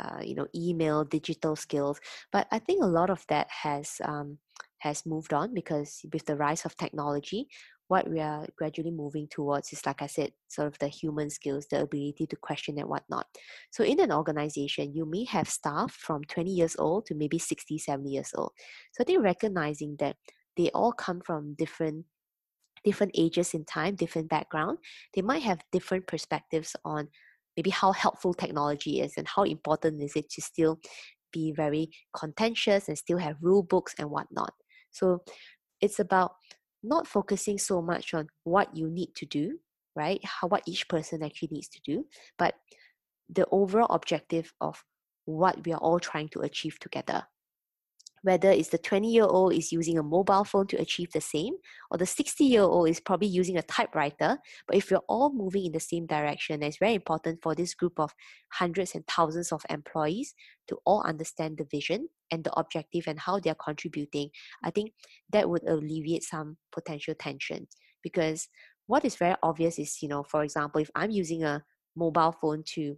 uh, 0.00 0.20
you 0.22 0.34
know 0.34 0.46
email 0.54 1.04
digital 1.04 1.56
skills 1.56 2.00
but 2.30 2.46
i 2.52 2.58
think 2.58 2.82
a 2.82 2.86
lot 2.86 3.10
of 3.10 3.24
that 3.28 3.48
has 3.50 4.00
um, 4.04 4.38
has 4.78 5.04
moved 5.04 5.32
on 5.32 5.52
because 5.52 6.02
with 6.12 6.24
the 6.26 6.36
rise 6.36 6.64
of 6.64 6.76
technology 6.76 7.48
what 7.88 8.08
we 8.08 8.20
are 8.20 8.46
gradually 8.56 8.90
moving 8.90 9.26
towards 9.30 9.72
is 9.72 9.84
like 9.84 10.02
i 10.02 10.06
said 10.06 10.30
sort 10.48 10.68
of 10.68 10.78
the 10.78 10.88
human 10.88 11.28
skills 11.30 11.66
the 11.70 11.80
ability 11.80 12.26
to 12.26 12.36
question 12.36 12.78
and 12.78 12.88
whatnot. 12.88 13.26
So 13.70 13.82
in 13.84 14.00
an 14.00 14.12
organization 14.12 14.94
you 14.94 15.04
may 15.04 15.24
have 15.24 15.48
staff 15.48 15.92
from 15.92 16.22
20 16.24 16.50
years 16.50 16.76
old 16.78 17.06
to 17.06 17.14
maybe 17.14 17.38
60 17.38 17.78
70 17.78 18.08
years 18.10 18.32
old. 18.34 18.52
So 18.92 19.02
i 19.02 19.04
think 19.04 19.22
recognizing 19.22 19.96
that 19.98 20.16
they 20.56 20.70
all 20.70 20.92
come 20.92 21.20
from 21.24 21.54
different 21.54 22.04
different 22.84 23.12
ages 23.16 23.54
in 23.54 23.64
time, 23.64 23.96
different 23.96 24.28
background, 24.28 24.78
they 25.14 25.22
might 25.22 25.42
have 25.42 25.60
different 25.72 26.06
perspectives 26.06 26.76
on 26.84 27.08
maybe 27.56 27.70
how 27.70 27.92
helpful 27.92 28.32
technology 28.32 29.00
is 29.00 29.14
and 29.16 29.26
how 29.26 29.42
important 29.42 30.02
is 30.02 30.14
it 30.14 30.30
to 30.30 30.40
still 30.40 30.78
be 31.32 31.52
very 31.52 31.90
contentious 32.16 32.88
and 32.88 32.96
still 32.96 33.18
have 33.18 33.36
rule 33.42 33.62
books 33.62 33.94
and 33.98 34.10
whatnot. 34.10 34.52
So 34.90 35.22
it's 35.80 35.98
about 35.98 36.32
not 36.82 37.06
focusing 37.06 37.58
so 37.58 37.82
much 37.82 38.14
on 38.14 38.28
what 38.44 38.76
you 38.76 38.88
need 38.88 39.14
to 39.16 39.26
do, 39.26 39.58
right? 39.96 40.20
How 40.24 40.48
what 40.48 40.62
each 40.66 40.88
person 40.88 41.22
actually 41.22 41.50
needs 41.52 41.68
to 41.68 41.80
do, 41.84 42.06
but 42.38 42.54
the 43.28 43.46
overall 43.50 43.94
objective 43.94 44.52
of 44.60 44.82
what 45.24 45.66
we 45.66 45.72
are 45.72 45.80
all 45.80 46.00
trying 46.00 46.28
to 46.30 46.40
achieve 46.40 46.78
together 46.78 47.24
whether 48.28 48.50
it's 48.50 48.68
the 48.68 48.76
20 48.76 49.10
year 49.10 49.24
old 49.24 49.54
is 49.54 49.72
using 49.72 49.96
a 49.98 50.02
mobile 50.02 50.44
phone 50.44 50.66
to 50.66 50.76
achieve 50.76 51.10
the 51.12 51.20
same 51.20 51.54
or 51.90 51.96
the 51.96 52.04
60 52.04 52.44
year 52.44 52.60
old 52.60 52.86
is 52.86 53.00
probably 53.00 53.26
using 53.26 53.56
a 53.56 53.62
typewriter. 53.62 54.36
But 54.66 54.76
if 54.76 54.90
we're 54.90 55.08
all 55.08 55.32
moving 55.32 55.64
in 55.64 55.72
the 55.72 55.80
same 55.80 56.06
direction 56.06 56.62
it's 56.62 56.76
very 56.76 56.94
important 56.94 57.40
for 57.42 57.54
this 57.54 57.72
group 57.72 57.98
of 57.98 58.14
hundreds 58.52 58.94
and 58.94 59.06
thousands 59.06 59.50
of 59.50 59.62
employees 59.70 60.34
to 60.68 60.76
all 60.84 61.02
understand 61.04 61.56
the 61.56 61.64
vision 61.64 62.08
and 62.30 62.44
the 62.44 62.52
objective 62.52 63.04
and 63.06 63.18
how 63.18 63.40
they're 63.40 63.54
contributing. 63.54 64.28
I 64.62 64.72
think 64.72 64.92
that 65.32 65.48
would 65.48 65.66
alleviate 65.66 66.22
some 66.22 66.58
potential 66.70 67.14
tension 67.18 67.66
because 68.02 68.48
what 68.88 69.06
is 69.06 69.16
very 69.16 69.36
obvious 69.42 69.78
is 69.78 70.02
you 70.02 70.08
know 70.08 70.22
for 70.22 70.42
example 70.42 70.80
if 70.80 70.90
i'm 70.94 71.10
using 71.10 71.44
a 71.44 71.62
mobile 71.94 72.34
phone 72.40 72.62
to 72.64 72.96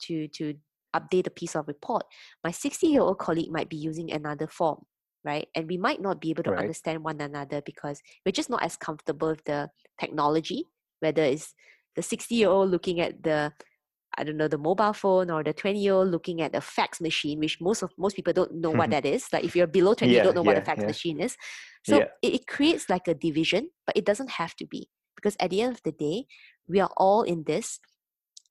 to 0.00 0.28
to 0.28 0.54
update 0.94 1.26
a 1.26 1.30
piece 1.30 1.54
of 1.54 1.68
report, 1.68 2.04
my 2.44 2.50
60 2.50 2.86
year 2.86 3.02
old 3.02 3.18
colleague 3.18 3.50
might 3.50 3.68
be 3.68 3.76
using 3.76 4.12
another 4.12 4.46
form, 4.46 4.84
right? 5.24 5.48
And 5.54 5.68
we 5.68 5.78
might 5.78 6.00
not 6.00 6.20
be 6.20 6.30
able 6.30 6.44
to 6.44 6.50
right. 6.50 6.60
understand 6.60 7.04
one 7.04 7.20
another 7.20 7.62
because 7.64 8.00
we're 8.24 8.32
just 8.32 8.50
not 8.50 8.62
as 8.62 8.76
comfortable 8.76 9.28
with 9.28 9.44
the 9.44 9.70
technology, 10.00 10.66
whether 11.00 11.22
it's 11.22 11.54
the 11.96 12.02
60 12.02 12.34
year 12.34 12.48
old 12.48 12.70
looking 12.70 13.00
at 13.00 13.22
the 13.22 13.52
I 14.18 14.24
don't 14.24 14.36
know 14.36 14.48
the 14.48 14.58
mobile 14.58 14.92
phone 14.92 15.30
or 15.30 15.42
the 15.42 15.54
20 15.54 15.80
year 15.80 15.94
old 15.94 16.10
looking 16.10 16.42
at 16.42 16.54
a 16.54 16.60
fax 16.60 17.00
machine, 17.00 17.38
which 17.38 17.58
most 17.60 17.82
of 17.82 17.90
most 17.96 18.14
people 18.14 18.34
don't 18.34 18.54
know 18.54 18.70
what 18.70 18.90
that 18.94 19.06
is. 19.06 19.26
Like 19.32 19.44
if 19.44 19.56
you're 19.56 19.66
below 19.66 19.94
20, 19.94 20.12
yeah, 20.12 20.18
you 20.18 20.24
don't 20.24 20.34
know 20.34 20.42
yeah, 20.42 20.46
what 20.46 20.58
a 20.58 20.64
fax 20.64 20.80
yeah. 20.80 20.86
machine 20.86 21.20
is. 21.20 21.36
So 21.84 21.98
it, 21.98 22.10
it 22.22 22.46
creates 22.46 22.90
like 22.90 23.08
a 23.08 23.14
division, 23.14 23.70
but 23.86 23.96
it 23.96 24.04
doesn't 24.04 24.30
have 24.30 24.54
to 24.56 24.66
be 24.66 24.88
because 25.16 25.36
at 25.40 25.50
the 25.50 25.62
end 25.62 25.74
of 25.74 25.82
the 25.82 25.92
day, 25.92 26.26
we 26.68 26.80
are 26.80 26.90
all 26.96 27.22
in 27.22 27.44
this 27.44 27.80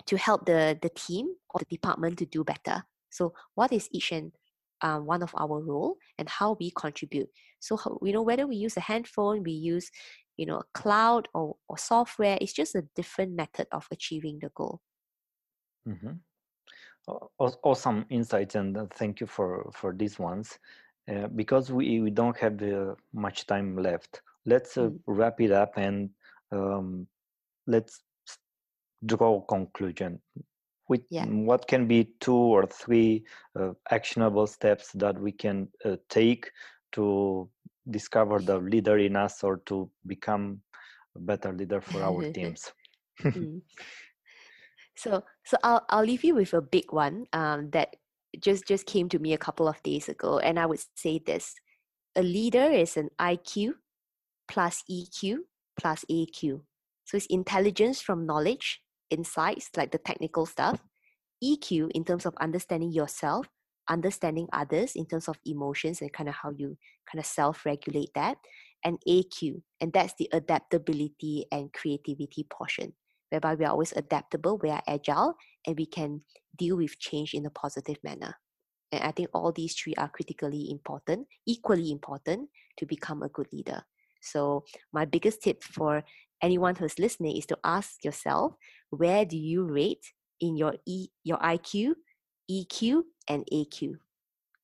to 0.05 0.17
help 0.17 0.45
the, 0.45 0.77
the 0.81 0.89
team 0.89 1.27
or 1.49 1.59
the 1.59 1.77
department 1.77 2.19
to 2.19 2.25
do 2.25 2.43
better. 2.43 2.83
So, 3.09 3.33
what 3.55 3.71
is 3.71 3.89
each 3.91 4.11
and 4.11 4.31
uh, 4.81 4.99
one 4.99 5.21
of 5.21 5.33
our 5.37 5.61
role 5.61 5.97
and 6.17 6.29
how 6.29 6.57
we 6.59 6.71
contribute? 6.71 7.29
So, 7.59 7.77
you 8.03 8.13
know, 8.13 8.21
whether 8.21 8.47
we 8.47 8.55
use 8.55 8.77
a 8.77 8.81
handphone, 8.81 9.43
we 9.43 9.51
use, 9.51 9.91
you 10.37 10.45
know, 10.45 10.57
a 10.57 10.65
cloud 10.73 11.27
or, 11.33 11.55
or 11.67 11.77
software, 11.77 12.37
it's 12.41 12.53
just 12.53 12.75
a 12.75 12.87
different 12.95 13.33
method 13.33 13.67
of 13.71 13.87
achieving 13.91 14.39
the 14.41 14.49
goal. 14.55 14.79
Mm-hmm. 15.87 16.13
Awesome 17.39 18.05
insights, 18.09 18.55
and 18.55 18.77
uh, 18.77 18.85
thank 18.93 19.19
you 19.19 19.25
for 19.25 19.71
for 19.73 19.91
these 19.91 20.19
ones. 20.19 20.59
Uh, 21.11 21.27
because 21.35 21.71
we, 21.71 21.99
we 21.99 22.11
don't 22.11 22.37
have 22.37 22.61
uh, 22.61 22.93
much 23.11 23.47
time 23.47 23.75
left, 23.75 24.21
let's 24.45 24.77
uh, 24.77 24.81
mm. 24.81 24.99
wrap 25.07 25.41
it 25.41 25.51
up 25.51 25.75
and 25.75 26.11
um, 26.51 27.07
let's 27.65 28.01
draw 29.05 29.41
conclusion 29.41 30.19
with 30.91 31.01
yeah. 31.09 31.25
what 31.25 31.67
can 31.67 31.87
be 31.87 32.09
two 32.19 32.35
or 32.35 32.65
three 32.65 33.23
uh, 33.57 33.71
actionable 33.91 34.45
steps 34.45 34.91
that 34.93 35.17
we 35.17 35.31
can 35.31 35.67
uh, 35.85 35.95
take 36.09 36.51
to 36.91 37.49
discover 37.89 38.39
the 38.39 38.57
leader 38.73 38.97
in 38.97 39.15
us 39.15 39.43
or 39.43 39.57
to 39.65 39.89
become 40.05 40.59
a 41.15 41.19
better 41.19 41.53
leader 41.53 41.79
for 41.79 42.03
our 42.03 42.31
teams 42.37 42.73
mm. 43.21 43.61
so 44.95 45.23
so 45.45 45.57
i'll 45.63 45.85
i'll 45.89 46.03
leave 46.03 46.23
you 46.23 46.35
with 46.35 46.53
a 46.53 46.61
big 46.61 46.91
one 46.91 47.25
um, 47.33 47.69
that 47.71 47.95
just 48.39 48.67
just 48.67 48.85
came 48.85 49.07
to 49.09 49.19
me 49.19 49.33
a 49.33 49.37
couple 49.37 49.67
of 49.67 49.81
days 49.83 50.09
ago 50.09 50.39
and 50.39 50.59
i 50.59 50.65
would 50.65 50.83
say 50.95 51.19
this 51.25 51.55
a 52.15 52.23
leader 52.23 52.69
is 52.69 52.97
an 52.97 53.09
iq 53.19 53.71
plus 54.47 54.83
eq 54.89 55.37
plus 55.79 56.05
aq 56.09 56.59
so 57.05 57.17
it's 57.17 57.25
intelligence 57.27 58.01
from 58.01 58.25
knowledge 58.25 58.81
insights, 59.12 59.69
like 59.78 59.91
the 59.91 59.97
technical 59.97 60.45
stuff, 60.45 60.82
EQ 61.43 61.91
in 61.93 62.04
terms 62.04 62.26
of 62.26 62.34
understanding 62.41 62.91
yourself, 62.91 63.47
understanding 63.89 64.47
others 64.54 64.93
in 64.95 65.06
terms 65.06 65.28
of 65.28 65.38
emotions 65.45 66.02
and 66.02 66.13
kind 66.13 66.30
of 66.30 66.36
how 66.36 66.52
you 66.52 66.78
kind 67.12 67.19
of 67.19 67.26
self 67.26 67.65
regulate 67.65 68.10
that, 68.15 68.38
and 68.84 68.97
AQ, 69.08 69.62
and 69.80 69.93
that's 69.93 70.13
the 70.17 70.30
adaptability 70.34 71.45
and 71.52 71.71
creativity 71.74 72.45
portion, 72.50 72.93
whereby 73.30 73.56
we 73.56 73.65
are 73.65 73.71
always 73.71 73.93
adaptable, 73.93 74.58
we 74.62 74.69
are 74.69 74.82
agile, 74.88 75.36
and 75.67 75.78
we 75.78 75.86
can 75.86 76.21
deal 76.58 76.78
with 76.78 77.00
change 77.00 77.34
in 77.34 77.45
a 77.45 77.52
positive 77.52 77.97
manner. 78.04 78.36
And 78.91 79.04
I 79.04 79.12
think 79.12 79.30
all 79.34 79.52
these 79.52 79.76
three 79.76 79.93
are 79.95 80.10
critically 80.10 80.69
important, 80.69 81.28
equally 81.45 81.91
important 81.91 82.50
to 82.78 82.86
become 82.86 83.24
a 83.24 83.30
good 83.30 83.47
leader. 83.54 83.84
So, 84.21 84.65
my 84.93 85.06
biggest 85.06 85.41
tip 85.41 85.63
for 85.63 86.04
anyone 86.41 86.75
who's 86.75 86.99
listening 86.99 87.38
is 87.38 87.45
to 87.47 87.58
ask 87.63 88.04
yourself 88.04 88.54
where 88.89 89.25
do 89.25 89.38
you 89.38 89.63
rate 89.63 90.13
in 90.39 90.56
your 90.58 90.75
e 90.86 91.08
your 91.23 91.38
iq 91.38 91.93
eq 92.49 93.04
and 93.27 93.45
aq 93.51 93.95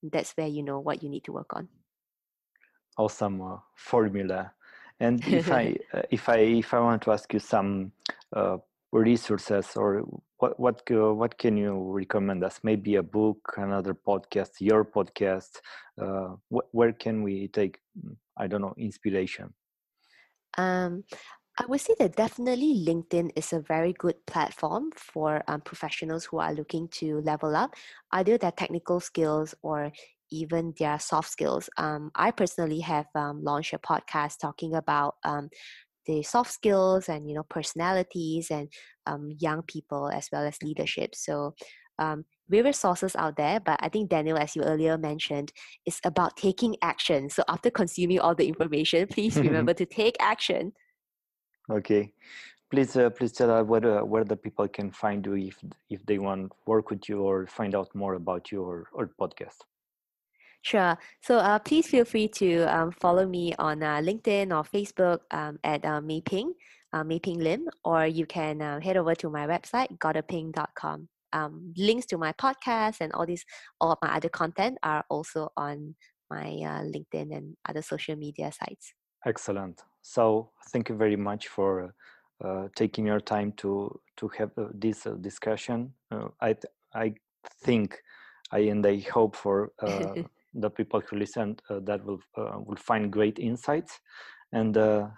that's 0.04 0.34
where 0.38 0.48
you 0.48 0.64
know 0.64 0.80
what 0.80 1.04
you 1.04 1.10
need 1.10 1.24
to 1.26 1.32
work 1.32 1.54
on. 1.54 1.68
Awesome 2.98 3.42
uh, 3.42 3.58
formula. 3.76 4.52
And 5.00 5.24
if 5.32 5.52
i 5.52 5.76
uh, 5.94 6.02
if 6.10 6.30
i 6.30 6.38
if 6.38 6.74
i 6.74 6.80
want 6.80 7.02
to 7.04 7.12
ask 7.12 7.32
you 7.34 7.40
some 7.40 7.92
uh, 8.36 8.58
resources 8.92 9.76
or 9.76 10.04
what 10.38 10.60
what 10.60 10.82
uh, 10.92 11.14
what 11.14 11.38
can 11.38 11.58
you 11.58 11.92
recommend 11.92 12.44
us? 12.44 12.60
Maybe 12.64 12.96
a 12.96 13.04
book 13.04 13.54
another 13.58 13.94
podcast 13.94 14.52
your 14.60 14.86
podcast 14.86 15.60
uh, 16.02 16.36
wh- 16.50 16.74
where 16.74 16.94
can 16.94 17.24
we 17.24 17.48
take 17.50 17.80
mm, 17.98 18.16
i 18.38 18.48
don't 18.48 18.62
know 18.62 18.74
inspiration? 18.78 19.54
Um, 20.58 21.04
I 21.60 21.66
would 21.66 21.82
say 21.82 21.96
that 21.98 22.16
definitely 22.16 22.86
LinkedIn 22.88 23.32
is 23.36 23.52
a 23.52 23.60
very 23.60 23.94
good 23.94 24.24
platform 24.28 24.92
for 24.96 25.44
um, 25.48 25.62
professionals 25.62 26.26
who 26.26 26.38
are 26.38 26.54
looking 26.54 26.88
to 27.00 27.20
level 27.22 27.56
up 27.56 27.74
either 28.12 28.38
their 28.38 28.52
technical 28.52 29.00
skills 29.00 29.56
or 29.64 29.92
even 30.30 30.76
their 30.78 31.00
soft 31.00 31.32
skills. 31.32 31.68
Um, 31.78 32.12
I 32.14 32.30
personally 32.30 32.82
have 32.82 33.08
um, 33.16 33.44
launched 33.44 33.74
a 33.74 33.80
podcast 33.80 34.38
talking 34.40 34.76
about 34.76 35.16
um, 35.24 35.50
the 36.06 36.22
soft 36.22 36.52
skills 36.52 37.10
and 37.10 37.28
you 37.28 37.34
know 37.34 37.44
personalities 37.44 38.52
and 38.52 38.72
um, 39.08 39.32
young 39.40 39.64
people 39.64 40.10
as 40.10 40.30
well 40.32 40.46
as 40.46 40.62
leadership. 40.62 41.16
So 41.16 41.56
um, 41.98 42.26
various 42.50 42.80
sources 42.80 43.16
out 43.16 43.36
there, 43.36 43.60
but 43.60 43.80
I 43.82 43.90
think 43.90 44.12
Daniel, 44.12 44.38
as 44.38 44.56
you 44.56 44.62
earlier 44.62 44.96
mentioned, 44.96 45.52
is 45.88 46.00
about 46.04 46.38
taking 46.38 46.76
action. 46.84 47.32
So 47.32 47.44
after 47.48 47.72
consuming 47.72 48.20
all 48.20 48.36
the 48.36 48.48
information, 48.48 49.08
please 49.12 49.38
remember 49.40 49.74
to 49.74 49.88
take 49.88 50.18
action 50.20 50.74
Okay, 51.70 52.14
please 52.72 52.96
uh, 52.96 53.10
please 53.10 53.32
tell 53.32 53.52
us 53.52 53.66
where 53.66 54.00
uh, 54.00 54.04
where 54.04 54.24
the 54.24 54.36
people 54.36 54.68
can 54.68 54.92
find 54.92 55.26
you 55.26 55.36
if 55.36 55.58
if 55.90 56.06
they 56.06 56.18
want 56.18 56.50
to 56.50 56.58
work 56.66 56.90
with 56.90 57.10
you 57.10 57.22
or 57.22 57.48
find 57.48 57.76
out 57.76 57.94
more 57.94 58.16
about 58.16 58.52
you 58.52 58.64
or, 58.64 58.88
or 58.94 59.12
podcast. 59.20 59.64
Sure. 60.62 60.98
So 61.22 61.38
uh, 61.38 61.60
please 61.60 61.88
feel 61.88 62.04
free 62.04 62.28
to 62.40 62.64
um, 62.64 62.92
follow 62.92 63.26
me 63.26 63.54
on 63.58 63.84
uh, 63.84 64.00
LinkedIn 64.00 64.52
or 64.52 64.64
Facebook 64.64 65.20
um, 65.32 65.60
at 65.64 65.86
uh, 65.86 66.02
Mei 66.02 66.22
Phing, 66.22 66.52
uh, 66.94 67.04
Mei 67.04 67.20
Phing 67.20 67.42
Lim, 67.42 67.70
or 67.86 68.06
you 68.06 68.26
can 68.26 68.62
uh, 68.62 68.80
head 68.82 68.98
over 68.98 69.16
to 69.16 69.30
my 69.30 69.48
website, 69.48 69.98
goddardping.com. 70.00 71.08
Um, 71.34 71.74
links 71.78 72.06
to 72.08 72.18
my 72.18 72.34
podcast 72.34 72.98
and 73.02 73.14
all 73.14 73.26
these, 73.26 73.46
all 73.80 73.92
of 73.92 74.00
my 74.02 74.16
other 74.16 74.30
content 74.30 74.78
are 74.84 75.06
also 75.10 75.50
on 75.56 75.96
my 76.30 76.48
uh, 76.48 76.84
LinkedIn 76.84 77.36
and 77.36 77.56
other 77.68 77.82
social 77.82 78.16
media 78.16 78.52
sites. 78.52 78.94
Excellent. 79.26 79.82
So 80.08 80.52
thank 80.72 80.88
you 80.88 80.96
very 80.96 81.18
much 81.18 81.50
for 81.50 81.94
uh, 82.44 82.68
taking 82.76 83.06
your 83.06 83.20
time 83.20 83.52
to 83.58 84.00
to 84.16 84.30
have 84.38 84.52
uh, 84.58 84.68
this 84.74 85.06
uh, 85.06 85.16
discussion. 85.20 85.94
Uh, 86.12 86.30
I 86.40 86.56
I 86.94 87.14
think 87.66 88.02
I 88.52 88.60
and 88.72 88.86
I 88.86 89.00
hope 89.14 89.36
for 89.36 89.72
uh, 89.82 90.16
the 90.54 90.70
people 90.70 91.02
who 91.02 91.18
listen 91.18 91.58
uh, 91.70 91.80
that 91.84 92.06
will 92.06 92.22
will 92.38 92.78
find 92.78 93.12
great 93.12 93.38
insights. 93.38 94.00
And 94.54 94.76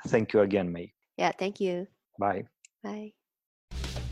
thank 0.08 0.34
you 0.34 0.42
again, 0.42 0.72
Mei. 0.74 0.94
Yeah, 1.18 1.34
thank 1.38 1.60
you. 1.60 1.88
Bye. 2.18 2.44
Bye. 2.84 3.14